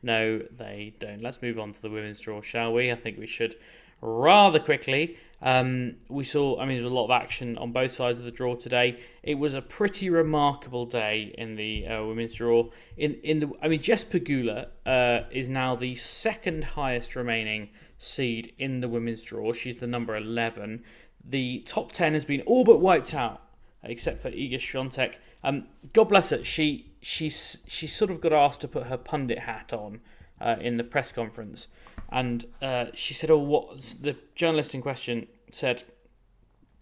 no, 0.03 0.39
they 0.51 0.93
don't. 0.99 1.21
Let's 1.21 1.41
move 1.41 1.57
on 1.57 1.71
to 1.71 1.81
the 1.81 1.89
women's 1.89 2.19
draw, 2.19 2.41
shall 2.41 2.73
we? 2.73 2.91
I 2.91 2.95
think 2.95 3.17
we 3.17 3.25
should 3.25 3.55
rather 4.01 4.59
quickly. 4.59 5.17
Um, 5.41 5.95
we 6.07 6.23
saw, 6.23 6.59
I 6.59 6.65
mean, 6.65 6.77
there 6.77 6.83
was 6.83 6.91
a 6.91 6.95
lot 6.95 7.05
of 7.05 7.11
action 7.11 7.57
on 7.57 7.71
both 7.71 7.93
sides 7.93 8.19
of 8.19 8.25
the 8.25 8.31
draw 8.31 8.55
today. 8.55 8.99
It 9.23 9.35
was 9.35 9.55
a 9.55 9.61
pretty 9.61 10.09
remarkable 10.09 10.85
day 10.85 11.33
in 11.37 11.55
the 11.55 11.87
uh, 11.87 12.03
women's 12.03 12.35
draw. 12.35 12.69
In 12.97 13.15
in 13.23 13.39
the, 13.39 13.51
I 13.61 13.67
mean, 13.67 13.81
Jess 13.81 14.03
Pegula 14.03 14.67
uh, 14.85 15.27
is 15.31 15.49
now 15.49 15.75
the 15.75 15.95
second 15.95 16.63
highest 16.63 17.15
remaining 17.15 17.69
seed 17.97 18.53
in 18.59 18.81
the 18.81 18.87
women's 18.87 19.21
draw. 19.21 19.51
She's 19.53 19.77
the 19.77 19.87
number 19.87 20.15
eleven. 20.15 20.83
The 21.23 21.59
top 21.67 21.91
10 21.91 22.15
has 22.15 22.25
been 22.25 22.41
all 22.41 22.63
but 22.63 22.79
wiped 22.79 23.13
out, 23.13 23.43
except 23.83 24.21
for 24.21 24.31
Iga 24.31 24.55
Swiatek. 24.55 25.15
Um, 25.43 25.67
God 25.93 26.05
bless 26.05 26.31
her. 26.31 26.43
She 26.43 26.93
she's 27.01 27.57
she 27.67 27.87
sort 27.87 28.11
of 28.11 28.21
got 28.21 28.33
asked 28.33 28.61
to 28.61 28.67
put 28.67 28.87
her 28.87 28.97
pundit 28.97 29.39
hat 29.39 29.73
on 29.73 30.01
uh, 30.41 30.55
in 30.59 30.77
the 30.77 30.83
press 30.83 31.11
conference, 31.11 31.67
and 32.09 32.45
uh, 32.61 32.85
she 32.93 33.13
said, 33.13 33.29
"Oh, 33.29 33.37
what?" 33.37 33.79
The 34.01 34.15
journalist 34.35 34.73
in 34.73 34.81
question 34.81 35.27
said, 35.51 35.83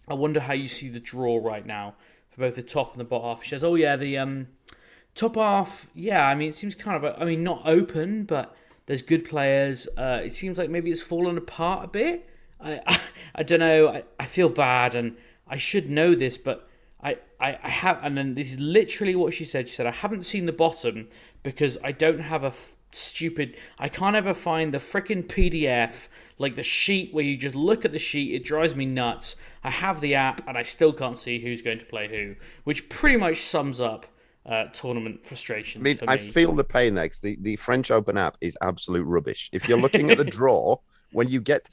"I 0.08 0.14
wonder 0.14 0.40
how 0.40 0.54
you 0.54 0.68
see 0.68 0.88
the 0.88 1.00
draw 1.00 1.38
right 1.38 1.64
now 1.66 1.94
for 2.30 2.40
both 2.40 2.54
the 2.54 2.62
top 2.62 2.92
and 2.92 3.00
the 3.00 3.04
bottom 3.04 3.28
half." 3.28 3.42
She 3.42 3.50
says, 3.50 3.64
"Oh 3.64 3.74
yeah, 3.74 3.96
the 3.96 4.18
um, 4.18 4.48
top 5.14 5.36
half. 5.36 5.86
Yeah, 5.94 6.26
I 6.26 6.34
mean, 6.34 6.48
it 6.48 6.54
seems 6.54 6.74
kind 6.74 7.04
of. 7.04 7.20
I 7.20 7.24
mean, 7.24 7.42
not 7.42 7.62
open, 7.64 8.24
but." 8.24 8.56
There's 8.90 9.02
good 9.02 9.24
players. 9.24 9.86
Uh, 9.96 10.20
it 10.24 10.32
seems 10.32 10.58
like 10.58 10.68
maybe 10.68 10.90
it's 10.90 11.00
fallen 11.00 11.38
apart 11.38 11.84
a 11.84 11.86
bit. 11.86 12.28
I, 12.60 12.80
I, 12.88 13.00
I 13.36 13.42
don't 13.44 13.60
know. 13.60 13.86
I, 13.86 14.02
I 14.18 14.24
feel 14.24 14.48
bad, 14.48 14.96
and 14.96 15.16
I 15.46 15.58
should 15.58 15.88
know 15.88 16.16
this, 16.16 16.36
but 16.36 16.68
I, 17.00 17.18
I, 17.40 17.56
I 17.62 17.68
have. 17.68 18.00
And 18.02 18.18
then 18.18 18.34
this 18.34 18.54
is 18.54 18.58
literally 18.58 19.14
what 19.14 19.32
she 19.32 19.44
said. 19.44 19.68
She 19.68 19.74
said, 19.76 19.86
"I 19.86 19.92
haven't 19.92 20.26
seen 20.26 20.46
the 20.46 20.52
bottom 20.52 21.08
because 21.44 21.78
I 21.84 21.92
don't 21.92 22.18
have 22.18 22.42
a 22.42 22.48
f- 22.48 22.76
stupid. 22.92 23.56
I 23.78 23.88
can't 23.88 24.16
ever 24.16 24.34
find 24.34 24.72
the 24.74 24.78
freaking 24.78 25.26
PDF." 25.26 26.08
Like 26.38 26.56
the 26.56 26.62
sheet 26.62 27.12
where 27.12 27.22
you 27.22 27.36
just 27.36 27.54
look 27.54 27.84
at 27.84 27.92
the 27.92 27.98
sheet, 27.98 28.34
it 28.34 28.44
drives 28.44 28.74
me 28.74 28.86
nuts. 28.86 29.36
I 29.62 29.68
have 29.68 30.00
the 30.00 30.14
app 30.14 30.40
and 30.48 30.56
I 30.56 30.62
still 30.62 30.90
can't 30.90 31.18
see 31.18 31.38
who's 31.38 31.60
going 31.60 31.80
to 31.80 31.84
play 31.84 32.08
who, 32.08 32.34
which 32.64 32.88
pretty 32.88 33.18
much 33.18 33.42
sums 33.42 33.78
up 33.78 34.06
uh, 34.46 34.64
tournament 34.72 35.26
frustration. 35.26 35.82
I 35.82 35.84
mean, 35.84 35.98
I 36.08 36.16
feel 36.16 36.54
the 36.54 36.64
pain 36.64 36.94
there 36.94 37.04
because 37.04 37.20
the, 37.20 37.36
the 37.42 37.56
French 37.56 37.90
Open 37.90 38.16
app 38.16 38.38
is 38.40 38.56
absolute 38.62 39.04
rubbish. 39.04 39.50
If 39.52 39.68
you're 39.68 39.78
looking 39.78 40.10
at 40.10 40.16
the 40.16 40.24
draw, 40.38 40.76
when 41.12 41.28
you 41.28 41.42
get 41.42 41.68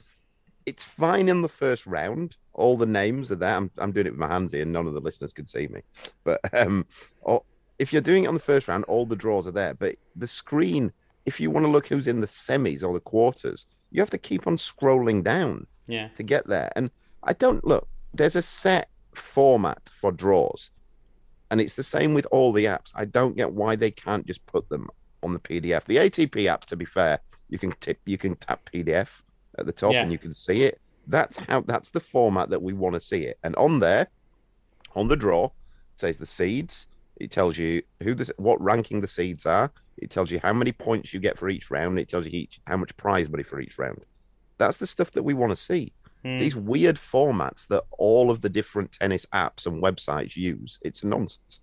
it's 0.68 0.84
fine 0.84 1.30
in 1.30 1.40
the 1.40 1.48
first 1.48 1.86
round. 1.86 2.36
All 2.52 2.76
the 2.76 2.84
names 2.84 3.32
are 3.32 3.36
there. 3.36 3.56
I'm, 3.56 3.70
I'm 3.78 3.90
doing 3.90 4.06
it 4.06 4.10
with 4.10 4.18
my 4.18 4.28
hands 4.28 4.52
here, 4.52 4.62
and 4.62 4.72
none 4.72 4.86
of 4.86 4.92
the 4.92 5.00
listeners 5.00 5.32
can 5.32 5.46
see 5.46 5.66
me. 5.66 5.80
But 6.24 6.40
um, 6.52 6.84
or, 7.22 7.42
if 7.78 7.90
you're 7.90 8.02
doing 8.02 8.24
it 8.24 8.26
on 8.26 8.34
the 8.34 8.40
first 8.40 8.68
round, 8.68 8.84
all 8.84 9.06
the 9.06 9.16
draws 9.16 9.46
are 9.46 9.52
there. 9.52 9.72
But 9.72 9.96
the 10.14 10.26
screen, 10.26 10.92
if 11.26 11.40
you 11.40 11.50
want 11.50 11.66
to 11.66 11.70
look 11.70 11.86
who's 11.86 12.06
in 12.06 12.20
the 12.20 12.26
semis 12.26 12.82
or 12.82 12.92
the 12.92 13.00
quarters, 13.00 13.66
you 13.90 14.00
have 14.00 14.10
to 14.10 14.18
keep 14.18 14.46
on 14.46 14.56
scrolling 14.56 15.22
down 15.22 15.66
yeah. 15.86 16.08
to 16.16 16.22
get 16.22 16.46
there. 16.46 16.72
And 16.76 16.90
I 17.22 17.32
don't 17.32 17.64
look, 17.64 17.88
there's 18.14 18.36
a 18.36 18.42
set 18.42 18.88
format 19.14 19.88
for 19.92 20.12
draws. 20.12 20.70
And 21.50 21.60
it's 21.60 21.76
the 21.76 21.82
same 21.82 22.14
with 22.14 22.26
all 22.30 22.52
the 22.52 22.66
apps. 22.66 22.92
I 22.94 23.06
don't 23.06 23.36
get 23.36 23.52
why 23.52 23.76
they 23.76 23.90
can't 23.90 24.26
just 24.26 24.44
put 24.46 24.68
them 24.68 24.88
on 25.22 25.32
the 25.32 25.40
PDF. 25.40 25.84
The 25.84 25.96
ATP 25.96 26.46
app, 26.46 26.66
to 26.66 26.76
be 26.76 26.84
fair, 26.84 27.20
you 27.48 27.58
can 27.58 27.72
tip, 27.80 27.98
you 28.04 28.18
can 28.18 28.36
tap 28.36 28.68
PDF 28.72 29.22
at 29.58 29.66
the 29.66 29.72
top 29.72 29.92
yeah. 29.92 30.02
and 30.02 30.12
you 30.12 30.18
can 30.18 30.32
see 30.32 30.62
it. 30.62 30.80
That's 31.06 31.38
how 31.38 31.62
that's 31.62 31.88
the 31.88 32.00
format 32.00 32.50
that 32.50 32.60
we 32.60 32.74
want 32.74 32.94
to 32.94 33.00
see 33.00 33.24
it. 33.24 33.38
And 33.42 33.56
on 33.56 33.80
there, 33.80 34.08
on 34.94 35.08
the 35.08 35.16
draw, 35.16 35.46
it 35.46 35.50
says 35.96 36.18
the 36.18 36.26
seeds. 36.26 36.86
It 37.16 37.30
tells 37.30 37.56
you 37.56 37.82
who 38.02 38.14
this 38.14 38.30
what 38.36 38.60
ranking 38.60 39.00
the 39.00 39.08
seeds 39.08 39.46
are. 39.46 39.72
It 39.98 40.10
tells 40.10 40.30
you 40.30 40.40
how 40.42 40.52
many 40.52 40.72
points 40.72 41.12
you 41.12 41.20
get 41.20 41.38
for 41.38 41.48
each 41.48 41.70
round. 41.70 41.98
It 41.98 42.08
tells 42.08 42.26
you 42.26 42.32
each 42.32 42.60
how 42.66 42.76
much 42.76 42.96
prize 42.96 43.28
money 43.28 43.42
for 43.42 43.60
each 43.60 43.78
round. 43.78 44.00
That's 44.58 44.78
the 44.78 44.86
stuff 44.86 45.12
that 45.12 45.22
we 45.22 45.34
want 45.34 45.50
to 45.50 45.56
see. 45.56 45.92
Mm. 46.24 46.40
These 46.40 46.56
weird 46.56 46.96
formats 46.96 47.66
that 47.68 47.84
all 47.98 48.30
of 48.30 48.40
the 48.40 48.48
different 48.48 48.92
tennis 48.92 49.26
apps 49.32 49.66
and 49.66 49.82
websites 49.82 50.36
use. 50.36 50.78
It's 50.82 51.04
nonsense. 51.04 51.60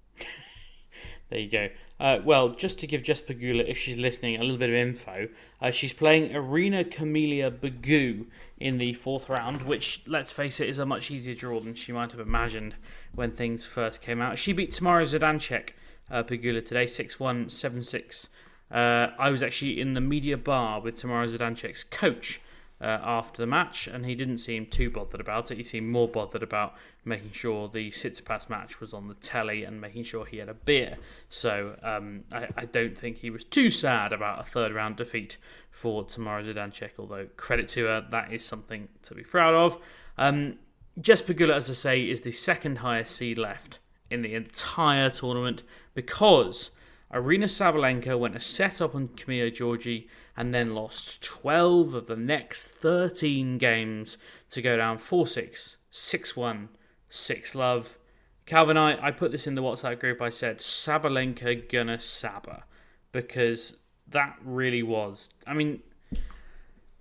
there 1.30 1.40
you 1.40 1.52
go. 1.52 1.70
Uh, 1.98 2.20
well, 2.26 2.50
just 2.50 2.80
to 2.80 2.88
give 2.88 3.04
Jess 3.04 3.22
Pegula, 3.22 3.66
if 3.68 3.78
she's 3.78 3.98
listening, 3.98 4.36
a 4.36 4.42
little 4.42 4.58
bit 4.58 4.70
of 4.70 4.76
info, 4.76 5.30
uh, 5.62 5.72
she's 5.72 5.94
playing 5.94 6.30
Irina 6.32 6.84
Camelia 6.84 7.50
Begu 7.50 8.26
in 8.58 8.78
the 8.78 8.94
fourth 8.94 9.30
round, 9.30 9.64
which, 9.64 10.04
let's 10.06 10.32
face 10.32 10.60
it, 10.60 10.68
is 10.68 10.78
a 10.78 10.86
much 10.86 11.10
easier 11.10 11.36
draw 11.36 11.60
than 11.62 11.74
she 11.74 11.94
might 11.94 12.12
have 12.12 12.20
imagined 12.20 12.76
when 13.14 13.32
things 13.32 13.66
first 13.66 14.02
came 14.02 14.22
out. 14.22 14.38
She 14.38 14.52
beat 14.52 14.74
Tamara 14.74 15.04
Zidansek, 15.04 15.70
uh, 16.10 16.24
Pegula, 16.24 16.64
today, 16.64 16.88
6 16.88 17.20
1, 17.20 17.50
7 17.50 17.84
6. 17.84 18.30
Uh, 18.72 19.08
I 19.18 19.30
was 19.30 19.44
actually 19.44 19.80
in 19.80 19.94
the 19.94 20.02
media 20.02 20.38
bar 20.38 20.82
with 20.82 20.96
Tamara 20.96 21.28
Zidansek's 21.28 21.84
coach 21.84 22.42
uh, 22.82 23.00
after 23.02 23.42
the 23.42 23.48
match, 23.48 23.88
and 23.88 24.06
he 24.06 24.16
didn't 24.16 24.40
seem 24.40 24.66
too 24.66 24.90
bothered 24.90 25.22
about 25.22 25.52
it. 25.52 25.58
He 25.58 25.64
seemed 25.64 25.90
more 25.90 26.08
bothered 26.08 26.44
about 26.44 26.76
making 27.06 27.32
sure 27.32 27.70
the 27.70 27.90
Tsitsipas 27.90 28.50
match 28.50 28.82
was 28.82 28.94
on 28.94 29.08
the 29.08 29.14
telly 29.16 29.64
and 29.64 29.80
making 29.80 30.04
sure 30.04 30.26
he 30.26 30.38
had 30.38 30.50
a 30.50 30.54
beer. 30.54 30.98
So 31.30 31.78
um, 31.84 32.24
I, 32.32 32.48
I, 32.58 32.66
don't 32.66 32.98
think 32.98 33.18
he 33.18 33.30
was 33.30 33.44
too 33.44 33.70
sad 33.70 34.12
about 34.12 34.42
a 34.42 34.44
third 34.44 34.74
round 34.74 34.98
defeat 34.98 35.38
for 35.70 36.04
Tamara 36.04 36.44
Zidansek, 36.44 36.92
although 37.00 37.28
credit 37.38 37.70
to 37.70 37.86
her, 37.86 38.06
that 38.12 38.34
is 38.34 38.44
something 38.44 38.90
to 39.04 39.14
be 39.14 39.24
proud 39.24 39.54
of. 39.54 39.80
Um, 40.18 40.58
Jess 41.00 41.22
Pegula, 41.22 41.56
as 41.56 41.70
I 41.70 41.74
say, 41.74 42.02
is 42.02 42.22
the 42.22 42.32
second 42.32 42.80
highest 42.80 43.16
seed 43.16 43.38
left 43.38 43.80
in 44.10 44.22
the 44.22 44.36
entire 44.36 45.10
tournament 45.10 45.64
because 45.94 46.72
Aryna 47.14 47.46
Sabalenka 47.46 48.18
went 48.18 48.36
a 48.36 48.40
set 48.40 48.82
up 48.82 48.96
on 48.96 49.10
Camila 49.10 49.52
Giorgi 49.52 50.08
and 50.36 50.54
then 50.54 50.76
lost 50.76 51.22
12 51.24 51.94
of 51.94 52.08
the 52.08 52.16
next 52.16 52.64
13 52.64 53.58
games 53.58 54.18
to 54.52 54.62
go 54.62 54.78
down 54.78 54.98
4 54.98 55.28
6, 55.28 55.78
6 55.90 56.36
1, 56.36 56.70
6 57.10 57.56
love. 57.56 57.98
Calvin, 58.46 58.78
I, 58.78 59.08
I 59.08 59.12
put 59.12 59.32
this 59.32 59.48
in 59.48 59.56
the 59.56 59.64
WhatsApp 59.64 60.00
group. 60.00 60.22
I 60.22 60.30
said 60.30 60.60
Sabalenka 60.60 61.72
gonna 61.72 62.00
Saba 62.00 62.66
because 63.12 63.78
that 64.08 64.38
really 64.44 64.84
was. 64.84 65.30
I 65.48 65.54
mean, 65.54 65.82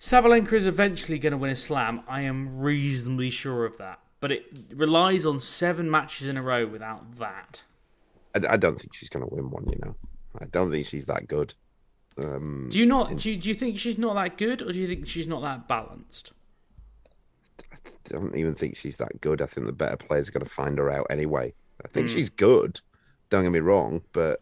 Sabalenka 0.00 0.52
is 0.52 0.66
eventually 0.66 1.18
going 1.18 1.32
to 1.32 1.38
win 1.38 1.50
a 1.50 1.56
slam. 1.56 2.02
I 2.06 2.22
am 2.22 2.58
reasonably 2.58 3.30
sure 3.30 3.64
of 3.64 3.78
that. 3.78 4.00
But 4.24 4.32
it 4.32 4.46
relies 4.74 5.26
on 5.26 5.38
seven 5.38 5.90
matches 5.90 6.28
in 6.28 6.38
a 6.38 6.42
row 6.42 6.66
without 6.66 7.18
that. 7.18 7.62
I, 8.34 8.54
I 8.54 8.56
don't 8.56 8.80
think 8.80 8.94
she's 8.94 9.10
going 9.10 9.22
to 9.22 9.34
win 9.34 9.50
one, 9.50 9.68
you 9.68 9.78
know. 9.84 9.94
I 10.40 10.46
don't 10.46 10.70
think 10.70 10.86
she's 10.86 11.04
that 11.04 11.28
good. 11.28 11.52
Um, 12.16 12.70
do 12.72 12.78
you 12.78 12.86
not? 12.86 13.10
In... 13.10 13.18
Do 13.18 13.30
you, 13.30 13.36
do 13.36 13.50
you 13.50 13.54
think 13.54 13.78
she's 13.78 13.98
not 13.98 14.14
that 14.14 14.38
good, 14.38 14.62
or 14.62 14.72
do 14.72 14.80
you 14.80 14.88
think 14.88 15.06
she's 15.06 15.28
not 15.28 15.42
that 15.42 15.68
balanced? 15.68 16.32
I 17.70 17.76
don't 18.04 18.34
even 18.34 18.54
think 18.54 18.78
she's 18.78 18.96
that 18.96 19.20
good. 19.20 19.42
I 19.42 19.44
think 19.44 19.66
the 19.66 19.74
better 19.74 19.98
players 19.98 20.30
are 20.30 20.32
going 20.32 20.46
to 20.46 20.50
find 20.50 20.78
her 20.78 20.90
out 20.90 21.08
anyway. 21.10 21.52
I 21.84 21.88
think 21.88 22.06
mm. 22.06 22.14
she's 22.14 22.30
good. 22.30 22.80
Don't 23.28 23.42
get 23.42 23.52
me 23.52 23.58
wrong, 23.58 24.00
but 24.14 24.40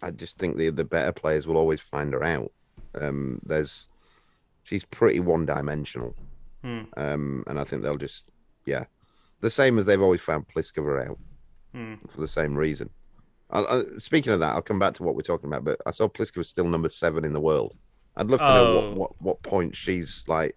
I 0.00 0.10
just 0.10 0.38
think 0.38 0.56
the 0.56 0.70
the 0.70 0.86
better 0.86 1.12
players 1.12 1.46
will 1.46 1.58
always 1.58 1.82
find 1.82 2.14
her 2.14 2.24
out. 2.24 2.50
Um, 2.98 3.42
there's 3.44 3.90
she's 4.62 4.84
pretty 4.84 5.20
one-dimensional, 5.20 6.16
Hmm. 6.62 6.84
um, 6.96 7.44
and 7.46 7.60
I 7.60 7.64
think 7.64 7.82
they'll 7.82 7.98
just 7.98 8.30
yeah, 8.64 8.84
the 9.42 9.50
same 9.50 9.78
as 9.78 9.84
they've 9.84 10.00
always 10.00 10.20
found 10.22 10.46
Pliskova 10.48 11.08
out 11.10 11.18
Hmm. 11.74 11.94
for 12.08 12.20
the 12.20 12.28
same 12.28 12.56
reason. 12.56 12.88
I, 13.50 13.60
I, 13.60 13.82
speaking 13.98 14.32
of 14.32 14.40
that, 14.40 14.54
I'll 14.54 14.62
come 14.62 14.78
back 14.78 14.94
to 14.94 15.02
what 15.02 15.14
we're 15.14 15.22
talking 15.22 15.48
about, 15.48 15.64
but 15.64 15.80
I 15.86 15.90
saw 15.90 16.08
Pliskova 16.08 16.44
still 16.46 16.66
number 16.66 16.88
seven 16.88 17.24
in 17.24 17.32
the 17.34 17.40
world. 17.40 17.76
I'd 18.16 18.28
love 18.28 18.40
to 18.40 18.46
know 18.46 18.66
Oh. 18.66 18.74
what, 18.90 18.96
what, 18.96 19.22
what 19.22 19.42
point 19.42 19.74
she's 19.76 20.24
like. 20.26 20.56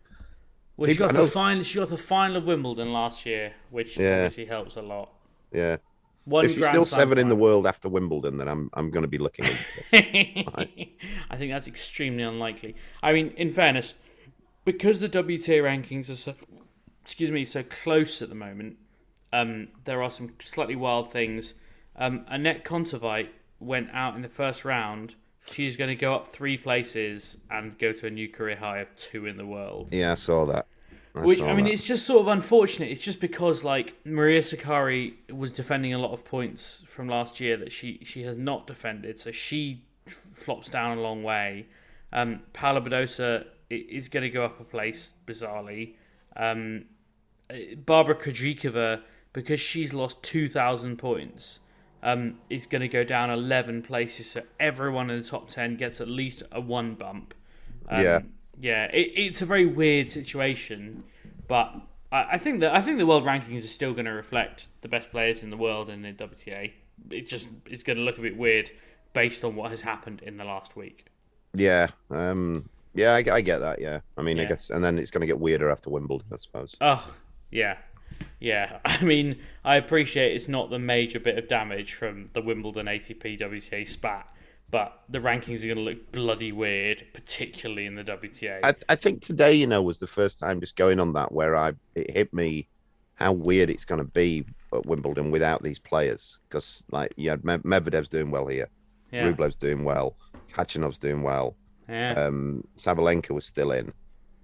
Well, 0.77 0.89
she 0.89 0.97
got 0.97 1.13
the 1.13 1.25
final. 1.27 1.63
She 1.63 1.79
got 1.79 1.87
the 1.89 1.97
final 1.97 2.35
of 2.37 2.45
Wimbledon 2.47 2.91
last 2.91 3.25
year, 3.25 3.53
which 3.69 3.97
Yeah. 3.97 4.25
obviously 4.25 4.45
helps 4.45 4.75
a 4.75 4.81
lot. 4.81 5.09
Yeah, 5.53 5.77
One 6.25 6.43
if 6.45 6.53
she's 6.55 6.67
still 6.67 6.83
seven 6.83 7.17
in 7.17 7.29
the 7.29 7.35
world 7.35 7.65
after 7.65 7.87
Wimbledon, 7.87 8.37
then 8.37 8.49
I'm 8.49 8.69
I'm 8.73 8.91
going 8.91 9.03
to 9.03 9.07
be 9.07 9.17
looking 9.17 9.45
this. 9.45 9.65
I 9.93 11.37
think 11.37 11.51
that's 11.51 11.67
extremely 11.69 12.23
unlikely. 12.23 12.75
I 13.01 13.13
mean, 13.13 13.29
in 13.37 13.49
fairness, 13.51 13.93
because 14.65 14.99
the 14.99 15.07
WTA 15.07 15.61
rankings 15.63 16.09
are 16.09 16.15
so, 16.17 16.33
excuse 17.05 17.29
me, 17.29 17.45
so 17.45 17.61
close 17.61 18.23
at 18.23 18.29
the 18.29 18.35
moment, 18.35 18.77
um, 19.31 19.67
there 19.83 20.01
are 20.01 20.09
some 20.09 20.33
slightly 20.43 20.75
wild 20.75 21.11
things. 21.11 21.53
Um, 21.95 22.25
Anett 22.31 22.63
Kontaveit 22.63 23.27
went 23.59 23.89
out 23.93 24.15
in 24.15 24.23
the 24.23 24.27
first 24.27 24.65
round. 24.65 25.13
She's 25.51 25.77
going 25.77 25.89
to 25.89 25.95
go 25.95 26.15
up 26.15 26.27
three 26.27 26.57
places 26.57 27.37
and 27.51 27.77
go 27.77 27.91
to 27.93 28.07
a 28.07 28.09
new 28.09 28.27
career 28.27 28.55
high 28.55 28.79
of 28.79 28.95
two 28.95 29.27
in 29.27 29.37
the 29.37 29.45
world. 29.45 29.89
yeah, 29.91 30.13
I 30.13 30.15
saw 30.15 30.45
that. 30.47 30.65
I 31.13 31.21
Which 31.21 31.37
saw 31.37 31.47
I 31.47 31.53
mean, 31.53 31.65
that. 31.65 31.73
it's 31.73 31.83
just 31.85 32.07
sort 32.07 32.21
of 32.21 32.27
unfortunate. 32.27 32.89
It's 32.89 33.03
just 33.03 33.19
because 33.19 33.63
like 33.63 33.93
Maria 34.03 34.41
Sakkari 34.41 35.13
was 35.31 35.51
defending 35.51 35.93
a 35.93 35.99
lot 35.99 36.11
of 36.11 36.25
points 36.25 36.81
from 36.87 37.07
last 37.07 37.39
year 37.39 37.55
that 37.57 37.71
she 37.71 37.99
she 38.03 38.23
has 38.23 38.35
not 38.35 38.65
defended, 38.65 39.19
so 39.19 39.31
she 39.31 39.85
flops 40.33 40.69
down 40.69 40.97
a 40.97 41.01
long 41.01 41.21
way. 41.21 41.67
Um, 42.11 42.41
Paula 42.51 42.81
Badosa 42.81 43.45
is 43.69 44.09
going 44.09 44.23
to 44.23 44.29
go 44.29 44.43
up 44.43 44.59
a 44.59 44.63
place 44.63 45.13
bizarrely. 45.27 45.93
Um, 46.35 46.85
Barbara 47.85 48.15
Krejcikova, 48.15 49.01
because 49.33 49.59
she's 49.61 49.93
lost 49.93 50.21
two 50.23 50.47
thousand 50.49 50.97
points, 50.97 51.59
um, 52.03 52.39
is 52.49 52.65
going 52.65 52.81
to 52.81 52.87
go 52.87 53.03
down 53.03 53.29
eleven 53.29 53.81
places. 53.81 54.31
So 54.31 54.43
everyone 54.59 55.09
in 55.09 55.21
the 55.21 55.27
top 55.27 55.49
ten 55.49 55.75
gets 55.77 56.01
at 56.01 56.07
least 56.07 56.43
a 56.51 56.59
one 56.61 56.95
bump. 56.95 57.33
Um, 57.89 58.03
Yeah. 58.03 58.19
yeah. 58.59 58.85
It, 58.85 59.11
it's 59.15 59.41
a 59.41 59.45
very 59.45 59.65
weird 59.65 60.09
situation, 60.09 61.03
but 61.47 61.73
I, 62.11 62.27
I 62.31 62.37
think 62.37 62.61
that 62.61 62.75
I 62.75 62.81
think 62.81 62.97
the 62.97 63.05
world 63.05 63.23
rankings 63.23 63.63
are 63.63 63.67
still 63.67 63.93
going 63.93 64.05
to 64.05 64.11
reflect 64.11 64.69
the 64.81 64.87
best 64.87 65.11
players 65.11 65.43
in 65.43 65.49
the 65.49 65.57
world 65.57 65.89
in 65.89 66.01
the 66.01 66.13
WTA. 66.13 66.71
It 67.11 67.27
just 67.27 67.47
is 67.69 67.83
going 67.83 67.97
to 67.97 68.03
look 68.03 68.17
a 68.17 68.21
bit 68.21 68.37
weird 68.37 68.71
based 69.13 69.43
on 69.43 69.55
what 69.55 69.69
has 69.71 69.81
happened 69.81 70.21
in 70.23 70.37
the 70.37 70.45
last 70.45 70.75
week. 70.75 71.05
Yeah, 71.53 71.87
um, 72.09 72.69
yeah, 72.93 73.13
I, 73.13 73.23
I 73.31 73.41
get 73.41 73.59
that. 73.59 73.79
Yeah, 73.79 73.99
I 74.17 74.21
mean, 74.23 74.39
I 74.39 74.45
guess, 74.45 74.69
and 74.69 74.83
then 74.83 74.97
it's 74.97 75.11
going 75.11 75.21
to 75.21 75.27
get 75.27 75.39
weirder 75.39 75.69
after 75.69 75.89
Wimbledon, 75.89 76.27
I 76.33 76.35
suppose. 76.37 76.75
Oh, 76.81 77.13
yeah. 77.51 77.77
Yeah, 78.39 78.79
I 78.85 79.01
mean, 79.01 79.39
I 79.63 79.75
appreciate 79.75 80.35
it's 80.35 80.47
not 80.47 80.69
the 80.69 80.79
major 80.79 81.19
bit 81.19 81.37
of 81.37 81.47
damage 81.47 81.93
from 81.93 82.29
the 82.33 82.41
Wimbledon 82.41 82.85
ATP 82.85 83.39
WTA 83.39 83.87
spat, 83.87 84.27
but 84.69 85.03
the 85.09 85.19
rankings 85.19 85.63
are 85.63 85.67
going 85.67 85.77
to 85.77 85.81
look 85.81 86.11
bloody 86.11 86.51
weird, 86.51 87.05
particularly 87.13 87.85
in 87.85 87.95
the 87.95 88.03
WTA. 88.03 88.59
I, 88.63 88.75
I 88.89 88.95
think 88.95 89.21
today, 89.21 89.53
you 89.53 89.67
know, 89.67 89.81
was 89.81 89.99
the 89.99 90.07
first 90.07 90.39
time 90.39 90.59
just 90.59 90.75
going 90.75 90.99
on 90.99 91.13
that 91.13 91.31
where 91.31 91.55
I 91.55 91.73
it 91.95 92.11
hit 92.11 92.33
me 92.33 92.67
how 93.15 93.31
weird 93.31 93.69
it's 93.69 93.85
going 93.85 93.99
to 93.99 94.11
be 94.11 94.45
at 94.73 94.85
Wimbledon 94.85 95.31
without 95.31 95.63
these 95.63 95.79
players 95.79 96.39
because 96.49 96.83
like 96.91 97.13
you 97.15 97.29
had 97.29 97.41
Medvedev's 97.43 98.09
doing 98.09 98.31
well 98.31 98.47
here, 98.47 98.69
yeah. 99.11 99.31
Rublev's 99.31 99.55
doing 99.55 99.83
well, 99.83 100.17
Khachanov's 100.53 100.97
doing 100.97 101.21
well, 101.21 101.55
yeah. 101.87 102.13
um, 102.13 102.63
Sabalenka 102.77 103.31
was 103.31 103.45
still 103.45 103.71
in, 103.71 103.93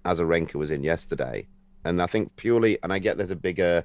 Azarenka 0.04 0.54
was 0.54 0.70
in 0.70 0.82
yesterday, 0.82 1.46
and 1.84 2.00
I 2.00 2.06
think 2.06 2.34
purely, 2.36 2.78
and 2.82 2.92
I 2.92 2.98
get 2.98 3.16
there's 3.16 3.30
a 3.30 3.36
bigger, 3.36 3.84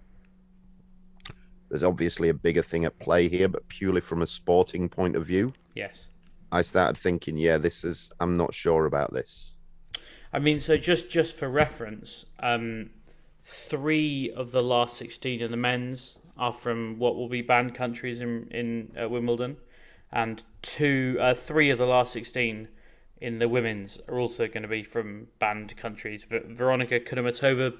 there's 1.69 1.83
obviously 1.83 2.29
a 2.29 2.33
bigger 2.33 2.61
thing 2.61 2.85
at 2.85 2.97
play 2.99 3.27
here, 3.27 3.47
but 3.47 3.67
purely 3.67 4.01
from 4.01 4.21
a 4.21 4.27
sporting 4.27 4.89
point 4.89 5.15
of 5.15 5.25
view, 5.25 5.53
yes. 5.75 6.05
I 6.51 6.61
started 6.61 6.97
thinking, 6.97 7.37
yeah, 7.37 7.57
this 7.57 7.83
is, 7.83 8.11
I'm 8.19 8.37
not 8.37 8.53
sure 8.53 8.85
about 8.85 9.13
this. 9.13 9.57
I 10.31 10.39
mean, 10.39 10.59
so 10.59 10.77
just 10.77 11.09
just 11.09 11.35
for 11.35 11.49
reference, 11.49 12.25
um, 12.39 12.89
three 13.45 14.31
of 14.35 14.51
the 14.51 14.61
last 14.61 14.97
sixteen 14.97 15.41
of 15.41 15.51
the 15.51 15.57
men's 15.57 16.17
are 16.37 16.51
from 16.51 16.99
what 16.99 17.15
will 17.15 17.29
be 17.29 17.41
banned 17.41 17.75
countries 17.75 18.21
in 18.21 18.47
in 18.51 18.91
uh, 19.01 19.07
Wimbledon, 19.09 19.57
and 20.11 20.43
two, 20.61 21.17
uh, 21.19 21.33
three 21.33 21.69
of 21.69 21.77
the 21.77 21.85
last 21.85 22.11
sixteen 22.11 22.67
in 23.21 23.39
the 23.39 23.49
women's 23.49 23.99
are 24.07 24.19
also 24.19 24.47
going 24.47 24.63
to 24.63 24.67
be 24.67 24.83
from 24.83 25.27
banned 25.39 25.75
countries. 25.77 26.23
V- 26.23 26.41
Veronika 26.47 26.99
Kudermetova, 26.99 27.73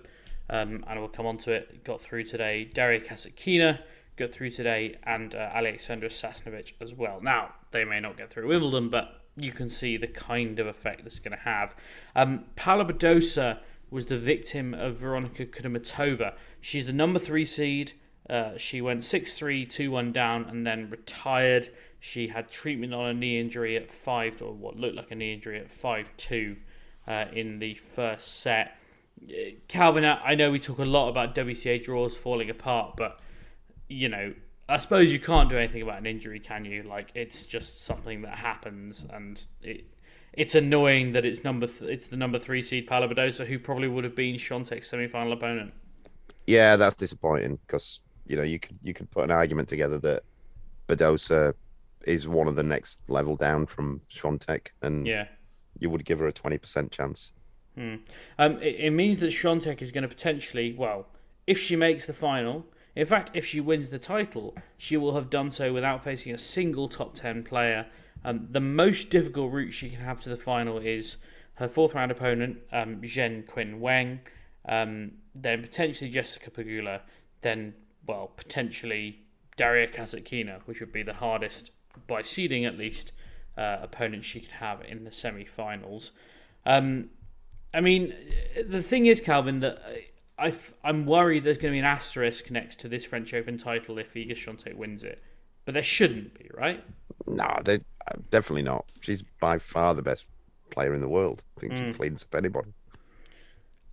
um, 0.49 0.83
and 0.87 0.99
we'll 0.99 1.09
come 1.09 1.25
on 1.25 1.37
to 1.39 1.51
it, 1.51 1.83
got 1.83 2.01
through 2.01 2.23
today. 2.23 2.69
Daria 2.73 2.99
Kasatkina 2.99 3.79
got 4.15 4.31
through 4.31 4.51
today, 4.51 4.97
and 5.03 5.35
uh, 5.35 5.49
Alexandra 5.53 6.09
Sasnovich 6.09 6.73
as 6.81 6.93
well. 6.93 7.19
Now 7.21 7.53
they 7.71 7.83
may 7.83 7.99
not 7.99 8.17
get 8.17 8.29
through 8.29 8.47
Wimbledon, 8.47 8.89
but 8.89 9.21
you 9.35 9.51
can 9.51 9.69
see 9.69 9.97
the 9.97 10.07
kind 10.07 10.59
of 10.59 10.67
effect 10.67 11.03
this 11.03 11.13
is 11.13 11.19
going 11.19 11.37
to 11.37 11.43
have. 11.43 11.75
Um, 12.15 12.45
was 13.89 14.07
the 14.07 14.17
victim 14.17 14.73
of 14.73 14.97
Veronika 14.97 15.45
Kudermetova. 15.45 16.33
She's 16.59 16.85
the 16.85 16.93
number 16.93 17.19
three 17.19 17.45
seed. 17.45 17.93
Uh, 18.29 18.57
she 18.57 18.81
went 18.81 19.05
6 19.05 19.37
3, 19.37 19.65
2 19.65 19.91
1 19.91 20.11
down, 20.11 20.45
and 20.45 20.67
then 20.67 20.89
retired. 20.89 21.69
She 21.99 22.27
had 22.27 22.49
treatment 22.49 22.93
on 22.93 23.07
a 23.07 23.13
knee 23.13 23.39
injury 23.39 23.75
at 23.75 23.91
5, 23.91 24.41
or 24.41 24.53
what 24.53 24.77
looked 24.77 24.95
like 24.95 25.11
a 25.11 25.15
knee 25.15 25.33
injury 25.33 25.59
at 25.59 25.71
5 25.71 26.15
2 26.17 26.55
uh, 27.07 27.25
in 27.33 27.59
the 27.59 27.73
first 27.75 28.39
set. 28.39 28.77
Calvin, 29.67 30.05
I 30.05 30.35
know 30.35 30.51
we 30.51 30.59
talk 30.59 30.77
a 30.77 30.85
lot 30.85 31.09
about 31.09 31.33
WTA 31.33 31.83
draws 31.83 32.15
falling 32.15 32.49
apart, 32.49 32.95
but 32.97 33.19
you 33.87 34.09
know, 34.09 34.33
I 34.69 34.77
suppose 34.77 35.13
you 35.13 35.19
can't 35.19 35.49
do 35.49 35.57
anything 35.57 35.81
about 35.81 35.99
an 35.99 36.05
injury, 36.05 36.39
can 36.39 36.65
you? 36.65 36.83
Like 36.83 37.09
it's 37.15 37.45
just 37.45 37.85
something 37.85 38.21
that 38.23 38.37
happens, 38.37 39.05
and 39.09 39.41
it 39.61 39.85
it's 40.33 40.53
annoying 40.53 41.13
that 41.13 41.25
it's 41.25 41.43
number 41.43 41.67
th- 41.67 41.89
it's 41.89 42.07
the 42.07 42.17
number 42.17 42.37
three 42.37 42.61
seed 42.61 42.87
Badosa, 42.87 43.45
who 43.45 43.57
probably 43.57 43.87
would 43.87 44.03
have 44.03 44.15
been 44.15 44.35
Swiatek's 44.35 44.87
semi-final 44.87 45.33
opponent. 45.33 45.73
Yeah, 46.45 46.75
that's 46.75 46.95
disappointing 46.95 47.59
because 47.65 48.01
you 48.27 48.35
know 48.35 48.43
you 48.43 48.59
could 48.59 48.77
you 48.83 48.93
could 48.93 49.09
put 49.09 49.23
an 49.23 49.31
argument 49.31 49.69
together 49.69 49.97
that 49.99 50.23
Badosa 50.87 51.53
is 52.07 52.27
one 52.27 52.47
of 52.47 52.55
the 52.55 52.63
next 52.63 53.01
level 53.09 53.35
down 53.35 53.65
from 53.65 54.01
Swiatek, 54.13 54.67
and 54.81 55.05
Yeah. 55.05 55.27
you 55.79 55.89
would 55.89 56.05
give 56.05 56.19
her 56.19 56.27
a 56.27 56.33
twenty 56.33 56.57
percent 56.57 56.91
chance. 56.91 57.31
Um, 57.77 58.57
it, 58.59 58.75
it 58.79 58.89
means 58.91 59.19
that 59.19 59.27
Swiatek 59.27 59.81
is 59.83 59.91
going 59.91 60.01
to 60.01 60.07
potentially, 60.07 60.73
well, 60.73 61.05
if 61.45 61.59
she 61.59 61.75
makes 61.75 62.07
the 62.07 62.13
final, 62.13 62.65
in 62.95 63.05
fact, 63.05 63.29
if 63.35 63.45
she 63.45 63.59
wins 63.59 63.91
the 63.91 63.99
title, 63.99 64.55
she 64.77 64.97
will 64.97 65.13
have 65.13 65.29
done 65.29 65.51
so 65.51 65.71
without 65.71 66.03
facing 66.03 66.33
a 66.33 66.39
single 66.39 66.89
top 66.89 67.13
10 67.13 67.43
player. 67.43 67.85
Um, 68.25 68.47
the 68.49 68.59
most 68.59 69.11
difficult 69.11 69.51
route 69.53 69.73
she 69.73 69.91
can 69.91 69.99
have 69.99 70.19
to 70.21 70.29
the 70.29 70.37
final 70.37 70.79
is 70.79 71.17
her 71.53 71.67
fourth 71.67 71.93
round 71.93 72.11
opponent, 72.11 72.57
um, 72.71 72.99
Zhen 73.03 73.45
Qin 73.45 73.77
Wang, 73.79 74.21
um, 74.67 75.11
then 75.35 75.61
potentially 75.61 76.09
Jessica 76.09 76.49
Pegula, 76.49 77.01
then, 77.43 77.75
well, 78.07 78.31
potentially 78.35 79.19
Daria 79.55 79.87
Kasatkina, 79.87 80.61
which 80.65 80.79
would 80.79 80.91
be 80.91 81.03
the 81.03 81.13
hardest, 81.13 81.69
by 82.05 82.21
seeding 82.21 82.65
at 82.65 82.77
least, 82.77 83.11
uh, 83.57 83.77
opponent 83.81 84.23
she 84.23 84.39
could 84.41 84.51
have 84.51 84.81
in 84.81 85.03
the 85.03 85.11
semi 85.11 85.45
finals. 85.45 86.11
Um, 86.65 87.09
I 87.73 87.81
mean, 87.81 88.13
the 88.67 88.81
thing 88.81 89.05
is, 89.07 89.19
Calvin, 89.21 89.59
that 89.61 89.81
I, 90.37 90.53
am 90.83 91.05
worried 91.05 91.43
there's 91.43 91.57
going 91.57 91.71
to 91.71 91.75
be 91.75 91.79
an 91.79 91.85
asterisk 91.85 92.51
next 92.51 92.79
to 92.79 92.87
this 92.87 93.05
French 93.05 93.33
Open 93.33 93.57
title 93.57 93.97
if 93.97 94.13
Iga 94.13 94.31
Swiatek 94.33 94.75
wins 94.75 95.03
it. 95.03 95.21
But 95.65 95.73
there 95.73 95.83
shouldn't 95.83 96.37
be, 96.37 96.49
right? 96.53 96.83
No, 97.25 97.59
they 97.65 97.75
uh, 97.75 98.15
definitely 98.29 98.61
not. 98.61 98.85
She's 99.01 99.23
by 99.41 99.57
far 99.57 99.93
the 99.93 100.01
best 100.01 100.25
player 100.69 100.93
in 100.93 101.01
the 101.01 101.09
world. 101.09 101.43
I 101.57 101.59
think 101.61 101.73
Hmm. 101.73 101.91
she 101.91 101.93
cleans 101.93 102.23
up 102.23 102.35
anybody. 102.35 102.71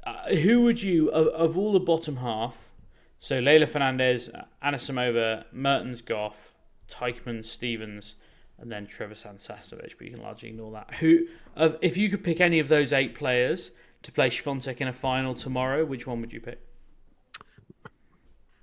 Uh, 0.05 0.35
who 0.37 0.62
would 0.62 0.83
you, 0.83 1.09
of, 1.11 1.29
of 1.29 1.57
all 1.59 1.73
the 1.73 1.81
bottom 1.81 2.17
half, 2.17 2.71
so 3.19 3.40
Leylah 3.40 3.69
Fernandez, 3.69 4.29
Anisimova, 4.62 5.45
Mertens 5.51 6.03
Gauff, 6.03 6.51
Teichmann, 6.88 7.44
Stevens, 7.44 8.14
and 8.59 8.70
then 8.70 8.87
Trevisan 8.87 9.44
Sasnovich, 9.44 9.94
but 9.99 10.07
you 10.07 10.14
can 10.14 10.23
largely 10.23 10.51
ignore 10.51 10.73
that. 10.73 10.94
Who, 10.94 11.27
of, 11.57 11.77
if 11.83 11.97
you 11.97 12.09
could 12.09 12.23
pick 12.23 12.40
any 12.40 12.59
of 12.61 12.68
those 12.68 12.92
eight 12.92 13.14
players 13.14 13.70
to 14.03 14.12
play 14.12 14.31
Swiatek 14.31 14.81
in 14.81 14.88
a 14.88 14.92
final 14.92 15.35
tomorrow, 15.35 15.85
which 15.85 16.07
one 16.07 16.20
would 16.20 16.33
you 16.33 16.40
pick? 16.40 16.61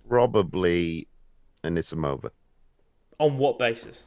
Probably 0.07 1.07
Anisimova. 1.63 2.31
On 3.19 3.38
what 3.38 3.60
basis? 3.60 4.05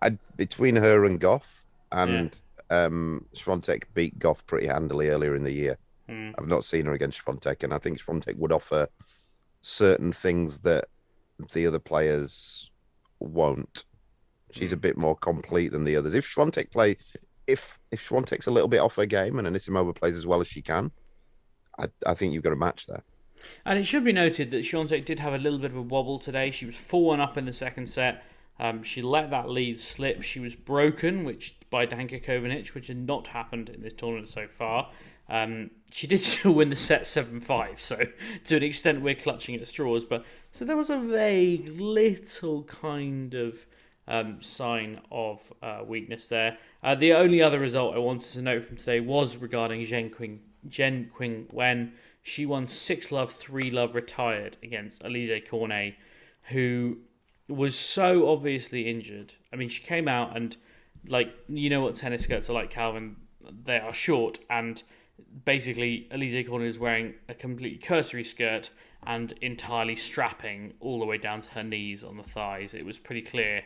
I 0.00 0.18
between 0.36 0.76
her 0.76 1.04
and 1.04 1.20
Gauff, 1.20 1.60
and 1.92 2.38
um, 2.70 3.26
Swiatek 3.34 3.84
beat 3.94 4.18
Gauff 4.18 4.44
pretty 4.46 4.66
handily 4.66 5.08
earlier 5.08 5.36
in 5.36 5.44
the 5.44 5.52
year. 5.52 5.78
Hmm. 6.08 6.30
I've 6.38 6.48
not 6.48 6.64
seen 6.64 6.86
her 6.86 6.92
against 6.92 7.24
Swiatek, 7.24 7.62
and 7.62 7.72
I 7.72 7.78
think 7.78 8.00
Swiatek 8.00 8.36
would 8.36 8.52
offer 8.52 8.88
certain 9.60 10.12
things 10.12 10.58
that 10.58 10.86
the 11.52 11.66
other 11.66 11.78
players 11.78 12.70
won't. 13.24 13.84
She's 14.52 14.72
a 14.72 14.76
bit 14.76 14.96
more 14.96 15.16
complete 15.16 15.72
than 15.72 15.84
the 15.84 15.96
others. 15.96 16.14
If 16.14 16.26
Swiatek 16.26 16.70
play, 16.70 16.96
if 17.46 17.78
if 17.90 18.10
takes 18.26 18.46
a 18.46 18.50
little 18.50 18.68
bit 18.68 18.80
off 18.80 18.96
her 18.96 19.06
game 19.06 19.38
and 19.38 19.48
Anisimova 19.48 19.94
plays 19.94 20.16
as 20.16 20.26
well 20.26 20.40
as 20.40 20.46
she 20.46 20.62
can, 20.62 20.90
I, 21.78 21.86
I 22.06 22.14
think 22.14 22.32
you've 22.32 22.42
got 22.42 22.52
a 22.52 22.56
match 22.56 22.86
there. 22.86 23.02
And 23.64 23.78
it 23.78 23.84
should 23.84 24.04
be 24.04 24.12
noted 24.12 24.50
that 24.50 24.64
Swiatek 24.64 25.04
did 25.04 25.20
have 25.20 25.32
a 25.32 25.38
little 25.38 25.58
bit 25.58 25.72
of 25.72 25.76
a 25.76 25.82
wobble 25.82 26.18
today. 26.18 26.50
She 26.50 26.66
was 26.66 26.76
4 26.76 27.06
1 27.06 27.20
up 27.20 27.36
in 27.36 27.44
the 27.44 27.52
second 27.52 27.88
set. 27.88 28.22
Um, 28.58 28.82
she 28.82 29.02
let 29.02 29.30
that 29.30 29.48
lead 29.48 29.80
slip. 29.80 30.22
She 30.22 30.38
was 30.38 30.54
broken, 30.54 31.24
which 31.24 31.56
by 31.70 31.86
Danka 31.86 32.24
Kovinic, 32.24 32.74
which 32.74 32.86
had 32.88 32.98
not 32.98 33.28
happened 33.28 33.68
in 33.68 33.82
this 33.82 33.94
tournament 33.94 34.28
so 34.28 34.46
far. 34.46 34.90
Um, 35.28 35.70
she 35.90 36.06
did 36.06 36.20
still 36.22 36.52
win 36.52 36.70
the 36.70 36.76
set 36.76 37.06
7 37.06 37.40
5, 37.40 37.80
so 37.80 38.06
to 38.44 38.56
an 38.56 38.62
extent 38.62 39.02
we're 39.02 39.14
clutching 39.14 39.54
at 39.56 39.66
straws. 39.66 40.04
But 40.04 40.24
so 40.52 40.64
there 40.66 40.76
was 40.76 40.90
a 40.90 40.98
vague 40.98 41.68
little 41.80 42.62
kind 42.64 43.34
of 43.34 43.66
um, 44.06 44.42
sign 44.42 45.00
of 45.10 45.52
uh, 45.62 45.80
weakness 45.86 46.26
there. 46.26 46.58
Uh, 46.82 46.94
the 46.94 47.14
only 47.14 47.40
other 47.40 47.58
result 47.58 47.94
I 47.94 47.98
wanted 47.98 48.30
to 48.32 48.42
note 48.42 48.64
from 48.64 48.76
today 48.76 49.00
was 49.00 49.36
regarding 49.38 49.80
Zheng 49.80 50.14
Qing, 50.14 50.38
Zheng 50.68 51.10
Qinwen. 51.10 51.92
She 52.22 52.44
won 52.44 52.68
6 52.68 53.12
love, 53.12 53.32
3 53.32 53.70
love, 53.70 53.94
retired 53.94 54.58
against 54.62 55.02
Alizé 55.02 55.48
Cornet, 55.48 55.94
who 56.50 56.98
was 57.48 57.76
so 57.76 58.28
obviously 58.28 58.88
injured. 58.88 59.34
I 59.52 59.56
mean, 59.56 59.70
she 59.70 59.82
came 59.82 60.06
out 60.06 60.36
and, 60.36 60.56
like, 61.06 61.34
you 61.48 61.70
know 61.70 61.80
what 61.80 61.96
tennis 61.96 62.24
skirts 62.24 62.50
are 62.50 62.54
like, 62.54 62.70
Calvin? 62.70 63.16
They 63.64 63.78
are 63.78 63.94
short, 63.94 64.38
and 64.50 64.82
basically, 65.44 66.08
Alizé 66.12 66.46
Cornet 66.46 66.68
is 66.68 66.78
wearing 66.78 67.14
a 67.28 67.34
completely 67.34 67.78
cursory 67.78 68.24
skirt 68.24 68.70
and 69.04 69.32
entirely 69.40 69.96
strapping 69.96 70.74
all 70.80 71.00
the 71.00 71.06
way 71.06 71.18
down 71.18 71.40
to 71.42 71.50
her 71.50 71.62
knees 71.62 72.04
on 72.04 72.16
the 72.16 72.22
thighs. 72.22 72.74
It 72.74 72.84
was 72.84 72.98
pretty 72.98 73.22
clear 73.22 73.64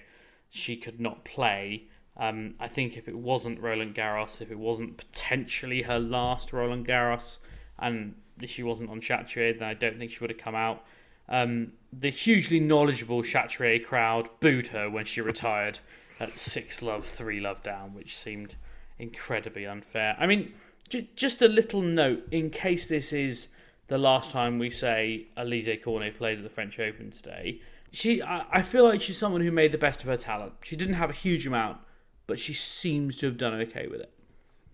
she 0.50 0.76
could 0.76 1.00
not 1.00 1.24
play. 1.24 1.84
Um, 2.16 2.54
I 2.58 2.68
think 2.68 2.96
if 2.96 3.08
it 3.08 3.16
wasn't 3.16 3.60
Roland 3.60 3.94
Garros, 3.94 4.40
if 4.40 4.50
it 4.50 4.58
wasn't 4.58 4.96
potentially 4.96 5.82
her 5.82 5.98
last 5.98 6.52
Roland 6.52 6.86
Garros, 6.86 7.38
and 7.78 8.14
if 8.40 8.50
she 8.50 8.62
wasn't 8.62 8.90
on 8.90 9.00
Chatrier, 9.00 9.58
then 9.58 9.68
I 9.68 9.74
don't 9.74 9.98
think 9.98 10.10
she 10.10 10.20
would 10.20 10.30
have 10.30 10.38
come 10.38 10.54
out. 10.54 10.84
Um, 11.28 11.72
the 11.92 12.10
hugely 12.10 12.60
knowledgeable 12.60 13.22
Chatrier 13.22 13.84
crowd 13.84 14.28
booed 14.40 14.68
her 14.68 14.88
when 14.88 15.04
she 15.04 15.20
retired 15.20 15.78
at 16.20 16.36
six 16.36 16.80
love, 16.80 17.04
three 17.04 17.40
love 17.40 17.62
down, 17.62 17.94
which 17.94 18.16
seemed 18.16 18.54
incredibly 18.98 19.66
unfair. 19.66 20.16
I 20.18 20.26
mean, 20.26 20.54
j- 20.88 21.10
just 21.16 21.42
a 21.42 21.48
little 21.48 21.82
note 21.82 22.26
in 22.30 22.50
case 22.50 22.86
this 22.86 23.12
is 23.12 23.48
the 23.88 23.98
last 23.98 24.30
time 24.30 24.58
we 24.58 24.70
say 24.70 25.26
Alizé 25.36 25.82
Cornet 25.82 26.16
played 26.16 26.38
at 26.38 26.44
the 26.44 26.50
French 26.50 26.78
Open 26.78 27.10
today 27.10 27.60
she 27.96 28.22
I, 28.22 28.44
I 28.52 28.62
feel 28.62 28.84
like 28.84 29.00
she's 29.00 29.18
someone 29.18 29.40
who 29.40 29.50
made 29.50 29.72
the 29.72 29.78
best 29.78 30.02
of 30.02 30.08
her 30.08 30.16
talent. 30.16 30.54
She 30.62 30.76
didn't 30.76 30.94
have 30.94 31.10
a 31.10 31.14
huge 31.14 31.46
amount, 31.46 31.78
but 32.26 32.38
she 32.38 32.52
seems 32.52 33.16
to 33.18 33.26
have 33.26 33.38
done 33.38 33.54
okay 33.62 33.86
with 33.86 34.00
it. 34.00 34.12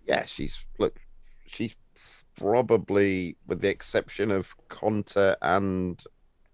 Yeah, 0.07 0.25
she's 0.25 0.64
look, 0.79 1.01
she's 1.46 1.77
probably, 2.37 3.37
with 3.46 3.61
the 3.61 3.68
exception 3.68 4.31
of 4.31 4.55
Konta 4.68 5.37
and 5.42 6.03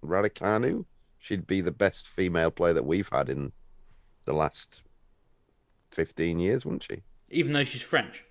Raducanu, 0.05 0.85
she'd 1.19 1.47
be 1.47 1.61
the 1.61 1.73
best 1.73 2.07
female 2.07 2.51
player 2.51 2.75
that 2.75 2.85
we've 2.85 3.09
had 3.11 3.29
in 3.29 3.53
the 4.25 4.35
last 4.35 4.83
fifteen 5.91 6.39
years, 6.39 6.65
wouldn't 6.65 6.85
she? 6.85 7.03
Even 7.31 7.53
though 7.53 7.65
she's 7.65 7.83
French. 7.83 8.25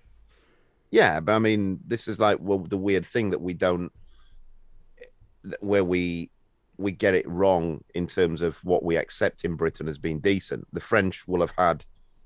Yeah, 0.90 1.20
but 1.20 1.34
I 1.34 1.38
mean, 1.38 1.80
this 1.86 2.08
is 2.08 2.20
like 2.20 2.38
well, 2.40 2.58
the 2.58 2.78
weird 2.78 3.04
thing 3.04 3.30
that 3.30 3.40
we 3.40 3.52
don't, 3.52 3.92
where 5.60 5.84
we 5.84 6.30
we 6.78 6.92
get 6.92 7.14
it 7.14 7.28
wrong 7.28 7.82
in 7.94 8.06
terms 8.06 8.40
of 8.40 8.64
what 8.64 8.84
we 8.84 8.96
accept 8.96 9.44
in 9.44 9.56
Britain 9.56 9.88
as 9.88 9.98
being 9.98 10.20
decent. 10.20 10.66
The 10.72 10.80
French 10.80 11.26
will 11.26 11.40
have 11.40 11.52
had 11.58 11.84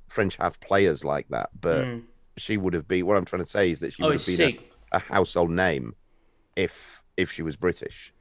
French 0.08 0.36
have 0.36 0.60
players 0.60 1.04
like 1.04 1.26
that, 1.30 1.48
but 1.58 1.86
mm. 1.86 2.02
she 2.36 2.58
would 2.58 2.74
have 2.74 2.86
been. 2.86 3.06
What 3.06 3.16
I'm 3.16 3.24
trying 3.24 3.42
to 3.42 3.48
say 3.50 3.70
is 3.70 3.80
that 3.80 3.94
she 3.94 4.02
oh, 4.02 4.08
would 4.08 4.20
have 4.20 4.26
been 4.26 4.58
a, 4.92 4.96
a, 4.96 4.98
household 4.98 5.50
name 5.50 5.94
if 6.54 7.02
if 7.16 7.32
she 7.32 7.42
was 7.42 7.56
British. 7.56 8.12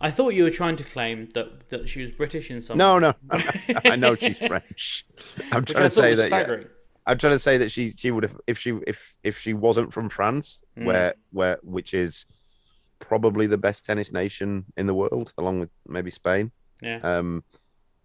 I 0.00 0.10
thought 0.10 0.30
you 0.30 0.42
were 0.42 0.50
trying 0.50 0.76
to 0.76 0.84
claim 0.84 1.28
that 1.34 1.70
that 1.70 1.88
she 1.88 2.02
was 2.02 2.10
British 2.10 2.50
in 2.50 2.60
some. 2.60 2.76
No, 2.76 2.98
no, 2.98 3.14
I 3.84 3.96
know 3.96 4.16
she's 4.16 4.38
French. 4.38 5.06
I'm 5.52 5.64
trying 5.64 5.84
to 5.84 5.90
say 5.90 6.14
that. 6.14 6.30
Yeah, 6.30 6.64
I'm 7.06 7.18
trying 7.18 7.34
to 7.34 7.38
say 7.38 7.58
that 7.58 7.70
she 7.70 7.92
she 7.96 8.10
would 8.10 8.24
have 8.24 8.36
if 8.48 8.58
she 8.58 8.78
if 8.86 9.16
if 9.22 9.38
she 9.38 9.54
wasn't 9.54 9.92
from 9.92 10.08
France, 10.08 10.64
mm. 10.76 10.84
where 10.84 11.14
where 11.30 11.58
which 11.62 11.94
is 11.94 12.26
probably 12.98 13.46
the 13.46 13.58
best 13.58 13.84
tennis 13.84 14.12
nation 14.12 14.64
in 14.76 14.86
the 14.86 14.94
world, 14.94 15.32
along 15.38 15.60
with 15.60 15.70
maybe 15.86 16.10
Spain. 16.10 16.50
Yeah. 16.82 16.98
Um, 17.02 17.44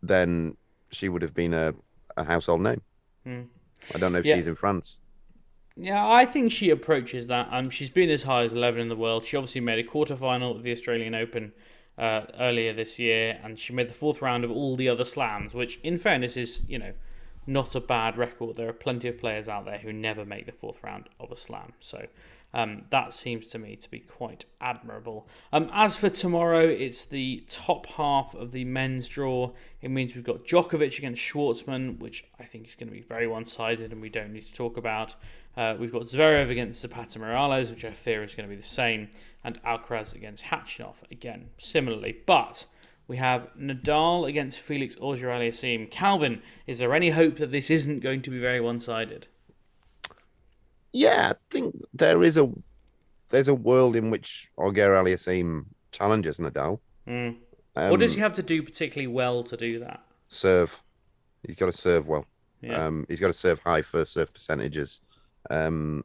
then 0.01 0.57
she 0.91 1.09
would 1.09 1.21
have 1.21 1.33
been 1.33 1.53
a, 1.53 1.73
a 2.17 2.23
household 2.23 2.61
name. 2.61 2.81
Mm. 3.25 3.47
I 3.93 3.97
don't 3.97 4.13
know 4.13 4.19
if 4.19 4.25
yeah. 4.25 4.35
she's 4.35 4.47
in 4.47 4.55
France. 4.55 4.97
Yeah, 5.77 6.05
I 6.05 6.25
think 6.25 6.51
she 6.51 6.69
approaches 6.69 7.27
that. 7.27 7.47
Um, 7.51 7.69
she's 7.69 7.89
been 7.89 8.09
as 8.09 8.23
high 8.23 8.43
as 8.43 8.51
11 8.51 8.81
in 8.81 8.89
the 8.89 8.95
world. 8.95 9.25
She 9.25 9.37
obviously 9.37 9.61
made 9.61 9.83
a 9.83 9.87
quarterfinal 9.87 10.57
at 10.57 10.63
the 10.63 10.71
Australian 10.71 11.15
Open 11.15 11.53
uh, 11.97 12.21
earlier 12.39 12.73
this 12.73 12.99
year, 12.99 13.39
and 13.43 13.57
she 13.57 13.73
made 13.73 13.89
the 13.89 13.93
fourth 13.93 14.21
round 14.21 14.43
of 14.43 14.51
all 14.51 14.75
the 14.75 14.89
other 14.89 15.05
slams, 15.05 15.53
which, 15.53 15.79
in 15.83 15.97
fairness, 15.97 16.35
is 16.35 16.61
you 16.67 16.77
know 16.77 16.93
not 17.47 17.73
a 17.75 17.79
bad 17.79 18.17
record. 18.17 18.57
There 18.57 18.69
are 18.69 18.73
plenty 18.73 19.07
of 19.07 19.17
players 19.17 19.47
out 19.47 19.65
there 19.65 19.79
who 19.79 19.93
never 19.93 20.25
make 20.25 20.45
the 20.45 20.51
fourth 20.51 20.83
round 20.83 21.09
of 21.19 21.31
a 21.31 21.37
slam. 21.37 21.73
So 21.79 22.07
um, 22.53 22.83
that 22.89 23.13
seems 23.13 23.49
to 23.49 23.59
me 23.59 23.75
to 23.77 23.89
be 23.89 23.99
quite 23.99 24.45
admirable. 24.59 25.27
Um, 25.53 25.69
as 25.73 25.95
for 25.95 26.09
tomorrow, 26.09 26.67
it's 26.67 27.05
the 27.05 27.45
top 27.49 27.85
half 27.85 28.35
of 28.35 28.51
the 28.51 28.65
men's 28.65 29.07
draw. 29.07 29.51
It 29.81 29.89
means 29.89 30.15
we've 30.15 30.23
got 30.23 30.45
Djokovic 30.45 30.97
against 30.97 31.21
Schwartzman, 31.21 31.99
which 31.99 32.25
I 32.39 32.43
think 32.43 32.67
is 32.67 32.75
going 32.75 32.89
to 32.89 32.93
be 32.93 33.01
very 33.01 33.27
one 33.27 33.45
sided 33.45 33.91
and 33.91 34.01
we 34.01 34.09
don't 34.09 34.33
need 34.33 34.47
to 34.47 34.53
talk 34.53 34.77
about. 34.77 35.15
Uh, 35.55 35.75
we've 35.77 35.91
got 35.91 36.03
Zverev 36.03 36.49
against 36.49 36.81
Zapata 36.81 37.19
Miralles, 37.19 37.69
which 37.69 37.85
I 37.85 37.91
fear 37.91 38.23
is 38.23 38.35
going 38.35 38.47
to 38.47 38.55
be 38.55 38.61
the 38.61 38.67
same, 38.67 39.09
and 39.43 39.61
Alcaraz 39.63 40.15
against 40.15 40.45
Khachanov, 40.45 40.95
again, 41.11 41.49
similarly. 41.57 42.17
But 42.25 42.65
we 43.07 43.17
have 43.17 43.49
Nadal 43.59 44.27
against 44.29 44.59
Felix 44.59 44.95
Auger-Aliassime. 45.01 45.91
Calvin, 45.91 46.41
is 46.67 46.79
there 46.79 46.93
any 46.93 47.09
hope 47.09 47.37
that 47.37 47.51
this 47.51 47.69
isn't 47.69 47.99
going 47.99 48.21
to 48.21 48.29
be 48.29 48.39
very 48.39 48.61
one 48.61 48.79
sided? 48.79 49.27
Yeah, 50.93 51.33
I 51.33 51.35
think 51.49 51.75
there 51.93 52.23
is 52.23 52.37
a 52.37 52.51
there's 53.29 53.47
a 53.47 53.55
world 53.55 53.95
in 53.95 54.09
which 54.09 54.49
Auger-Aliassime 54.57 55.65
challenges 55.91 56.37
Nadal. 56.37 56.79
Mm. 57.07 57.37
Um, 57.75 57.89
what 57.89 57.99
does 57.99 58.13
he 58.13 58.19
have 58.19 58.35
to 58.35 58.43
do 58.43 58.61
particularly 58.61 59.07
well 59.07 59.43
to 59.43 59.55
do 59.55 59.79
that? 59.79 60.03
Serve. 60.27 60.81
He's 61.47 61.55
got 61.55 61.67
to 61.67 61.77
serve 61.77 62.07
well. 62.07 62.25
Yeah. 62.61 62.85
Um, 62.85 63.05
he's 63.07 63.19
got 63.19 63.27
to 63.27 63.33
serve 63.33 63.59
high 63.59 63.81
first 63.81 64.13
serve 64.13 64.33
percentages, 64.33 65.01
um, 65.49 66.03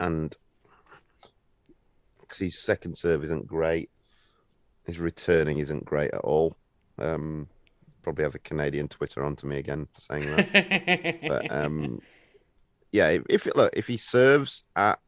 and 0.00 0.34
because 2.20 2.38
his 2.38 2.62
second 2.62 2.96
serve 2.96 3.24
isn't 3.24 3.46
great, 3.46 3.90
his 4.84 4.98
returning 4.98 5.58
isn't 5.58 5.84
great 5.84 6.14
at 6.14 6.20
all. 6.20 6.56
Um, 6.98 7.48
probably 8.02 8.24
have 8.24 8.32
the 8.32 8.38
Canadian 8.38 8.88
Twitter 8.88 9.24
onto 9.24 9.46
me 9.46 9.58
again 9.58 9.86
for 9.92 10.00
saying 10.00 10.36
that. 10.36 11.18
but 11.28 11.50
um, 11.50 12.00
yeah, 12.92 13.18
if 13.28 13.46
look 13.56 13.70
if 13.72 13.88
he 13.88 13.96
serves 13.96 14.64
at 14.76 14.98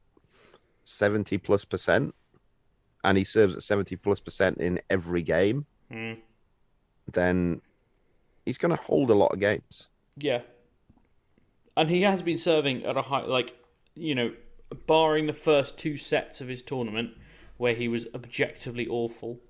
seventy 0.82 1.38
plus 1.38 1.64
percent, 1.64 2.14
and 3.04 3.18
he 3.18 3.24
serves 3.24 3.54
at 3.54 3.62
seventy 3.62 3.96
plus 3.96 4.20
percent 4.20 4.58
in 4.58 4.80
every 4.88 5.22
game, 5.22 5.66
mm. 5.92 6.16
then 7.12 7.60
he's 8.46 8.58
going 8.58 8.74
to 8.74 8.82
hold 8.82 9.10
a 9.10 9.14
lot 9.14 9.32
of 9.32 9.38
games. 9.38 9.88
Yeah, 10.16 10.40
and 11.76 11.90
he 11.90 12.02
has 12.02 12.22
been 12.22 12.38
serving 12.38 12.84
at 12.84 12.96
a 12.96 13.02
high, 13.02 13.24
like 13.26 13.54
you 13.94 14.14
know, 14.14 14.32
barring 14.86 15.26
the 15.26 15.32
first 15.34 15.76
two 15.76 15.98
sets 15.98 16.40
of 16.40 16.48
his 16.48 16.62
tournament 16.62 17.10
where 17.56 17.74
he 17.74 17.86
was 17.86 18.06
objectively 18.14 18.88
awful. 18.88 19.40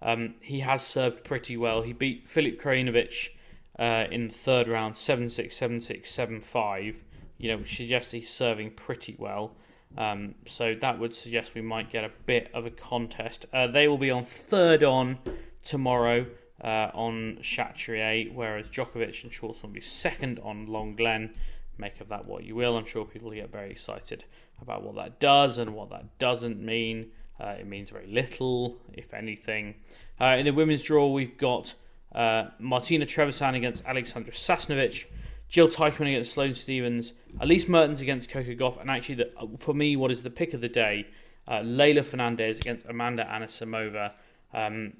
Um, 0.00 0.34
he 0.40 0.60
has 0.60 0.86
served 0.86 1.24
pretty 1.24 1.56
well. 1.56 1.82
He 1.82 1.92
beat 1.92 2.28
Filip 2.28 2.60
Krajinovic 2.60 3.30
uh, 3.78 4.04
in 4.10 4.28
the 4.28 4.34
third 4.34 4.68
round 4.68 4.96
7 4.96 5.28
6, 5.28 5.56
7 5.56 5.80
6, 5.80 6.10
7 6.10 6.40
5 6.40 7.04
you 7.38 7.48
know, 7.48 7.64
suggests 7.64 8.10
he's 8.10 8.30
serving 8.30 8.72
pretty 8.72 9.16
well. 9.18 9.56
Um, 9.96 10.34
so 10.46 10.74
that 10.80 10.98
would 10.98 11.14
suggest 11.14 11.54
we 11.54 11.62
might 11.62 11.90
get 11.90 12.04
a 12.04 12.10
bit 12.26 12.50
of 12.52 12.66
a 12.66 12.70
contest. 12.70 13.46
Uh, 13.52 13.66
they 13.66 13.88
will 13.88 13.98
be 13.98 14.10
on 14.10 14.24
third 14.24 14.84
on 14.84 15.18
tomorrow 15.64 16.26
uh, 16.62 16.90
on 16.92 17.38
Chatrier, 17.42 18.32
whereas 18.34 18.66
Djokovic 18.68 19.22
and 19.22 19.32
Schwartz 19.32 19.62
will 19.62 19.70
be 19.70 19.80
second 19.80 20.40
on 20.40 20.66
Lenglen. 20.66 21.30
Make 21.78 22.00
of 22.00 22.08
that 22.08 22.26
what 22.26 22.44
you 22.44 22.56
will. 22.56 22.76
I'm 22.76 22.86
sure 22.86 23.04
people 23.04 23.30
get 23.30 23.52
very 23.52 23.70
excited 23.70 24.24
about 24.60 24.82
what 24.82 24.96
that 24.96 25.20
does 25.20 25.58
and 25.58 25.74
what 25.74 25.90
that 25.90 26.18
doesn't 26.18 26.60
mean. 26.60 27.12
Uh, 27.40 27.54
it 27.60 27.66
means 27.66 27.90
very 27.90 28.08
little, 28.08 28.78
if 28.92 29.14
anything. 29.14 29.76
Uh, 30.20 30.36
in 30.38 30.44
the 30.44 30.50
women's 30.50 30.82
draw, 30.82 31.06
we've 31.06 31.38
got 31.38 31.74
uh, 32.12 32.46
Martina 32.58 33.06
Trevisan 33.06 33.54
against 33.56 33.84
Alexandra 33.84 34.32
Sasnovich. 34.32 35.04
Jill 35.48 35.68
Teichmann 35.68 36.08
against 36.08 36.32
Sloane 36.32 36.54
Stevens, 36.54 37.14
Elise 37.40 37.68
Mertens 37.68 38.00
against 38.00 38.28
Coco 38.28 38.54
Gauff, 38.54 38.80
and 38.80 38.90
actually, 38.90 39.14
the, 39.16 39.30
for 39.58 39.74
me, 39.74 39.96
what 39.96 40.10
is 40.10 40.22
the 40.22 40.30
pick 40.30 40.52
of 40.52 40.60
the 40.60 40.68
day, 40.68 41.06
uh, 41.46 41.60
Leylah 41.60 42.04
Fernandez 42.04 42.58
against 42.58 42.84
Amanda 42.86 43.24
Anisimova. 43.24 44.12
Um, 44.52 44.92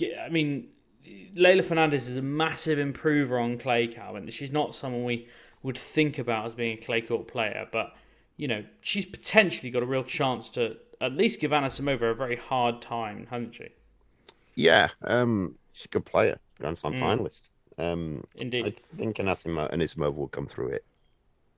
I 0.00 0.28
mean, 0.30 0.68
Leylah 1.36 1.64
Fernandez 1.64 2.08
is 2.08 2.16
a 2.16 2.22
massive 2.22 2.78
improver 2.78 3.38
on 3.38 3.58
clay, 3.58 3.86
Calvin. 3.86 4.28
She's 4.30 4.52
not 4.52 4.74
someone 4.74 5.04
we 5.04 5.28
would 5.62 5.76
think 5.76 6.18
about 6.18 6.46
as 6.46 6.54
being 6.54 6.78
a 6.78 6.80
clay 6.80 7.02
court 7.02 7.28
player. 7.28 7.68
But 7.70 7.94
you 8.36 8.48
know, 8.48 8.64
she's 8.80 9.04
potentially 9.04 9.70
got 9.70 9.82
a 9.82 9.86
real 9.86 10.04
chance 10.04 10.48
to 10.50 10.76
at 11.00 11.12
least 11.12 11.38
give 11.40 11.50
Anisimova 11.50 12.10
a 12.10 12.14
very 12.14 12.36
hard 12.36 12.80
time, 12.80 13.26
hasn't 13.30 13.54
she? 13.54 13.68
Yeah, 14.54 14.88
um, 15.04 15.56
she's 15.72 15.86
a 15.86 15.88
good 15.88 16.04
player, 16.06 16.38
Grand 16.58 16.78
Slam 16.78 16.94
Mm. 16.94 17.00
finalist. 17.00 17.50
Um, 17.78 18.24
Indeed. 18.36 18.66
I 18.92 18.96
think 18.96 19.16
Anasimova, 19.16 19.72
Anisimova 19.72 20.14
will 20.14 20.28
come 20.28 20.46
through 20.46 20.68
it 20.68 20.84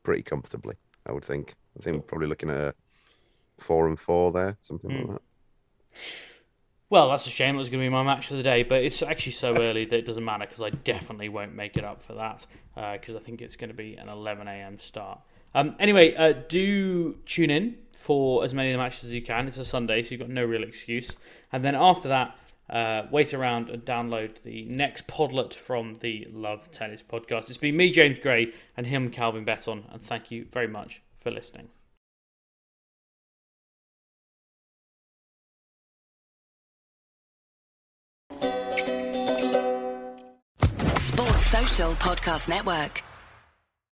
pretty 0.02 0.22
comfortably. 0.22 0.74
I 1.06 1.12
would 1.12 1.24
think. 1.24 1.54
I 1.78 1.82
think 1.82 1.96
we're 1.96 2.02
probably 2.02 2.28
looking 2.28 2.50
at 2.50 2.56
a 2.56 2.74
four 3.58 3.88
and 3.88 3.98
four 3.98 4.32
there, 4.32 4.56
something 4.62 4.90
Mm. 4.90 5.08
like 5.08 5.18
that. 5.18 5.22
Well, 6.90 7.10
that's 7.10 7.26
a 7.26 7.30
shame. 7.30 7.56
It 7.56 7.58
was 7.58 7.70
going 7.70 7.80
to 7.82 7.86
be 7.86 7.90
my 7.90 8.02
match 8.04 8.30
of 8.30 8.36
the 8.36 8.42
day, 8.42 8.62
but 8.62 8.84
it's 8.84 9.02
actually 9.02 9.32
so 9.32 9.56
early 9.56 9.84
that 9.86 9.96
it 9.96 10.06
doesn't 10.06 10.24
matter 10.24 10.46
because 10.46 10.60
I 10.60 10.70
definitely 10.70 11.28
won't 11.28 11.54
make 11.54 11.76
it 11.76 11.84
up 11.84 12.00
for 12.02 12.12
that 12.14 12.46
because 12.92 13.16
I 13.16 13.18
think 13.18 13.42
it's 13.42 13.56
going 13.56 13.70
to 13.70 13.74
be 13.74 13.96
an 13.96 14.08
11 14.08 14.46
a.m. 14.46 14.78
start. 14.78 15.18
Um, 15.54 15.74
anyway, 15.80 16.14
uh, 16.14 16.32
do 16.48 17.14
tune 17.26 17.50
in 17.50 17.76
for 17.92 18.44
as 18.44 18.52
many 18.54 18.70
of 18.70 18.74
the 18.74 18.78
matches 18.78 19.04
as 19.04 19.12
you 19.12 19.22
can. 19.22 19.48
It's 19.48 19.56
a 19.58 19.64
Sunday, 19.64 20.02
so 20.02 20.10
you've 20.10 20.20
got 20.20 20.28
no 20.30 20.44
real 20.44 20.62
excuse. 20.62 21.10
And 21.52 21.64
then 21.64 21.74
after 21.74 22.08
that, 22.08 22.36
uh, 22.70 23.02
wait 23.10 23.34
around 23.34 23.70
and 23.70 23.84
download 23.84 24.42
the 24.44 24.64
next 24.64 25.06
podlet 25.06 25.54
from 25.54 25.94
the 26.00 26.26
Love 26.32 26.70
Tennis 26.72 27.02
podcast. 27.02 27.48
It's 27.48 27.58
been 27.58 27.76
me, 27.76 27.90
James 27.90 28.18
Gray, 28.18 28.52
and 28.76 28.86
him, 28.86 29.10
Calvin 29.10 29.44
Betton, 29.44 29.84
and 29.92 30.02
thank 30.02 30.30
you 30.30 30.46
very 30.52 30.68
much 30.68 31.02
for 31.20 31.30
listening. 31.30 31.68
Sports 40.96 41.46
Social 41.46 41.92
Podcast 41.92 42.48
Network. 42.48 43.02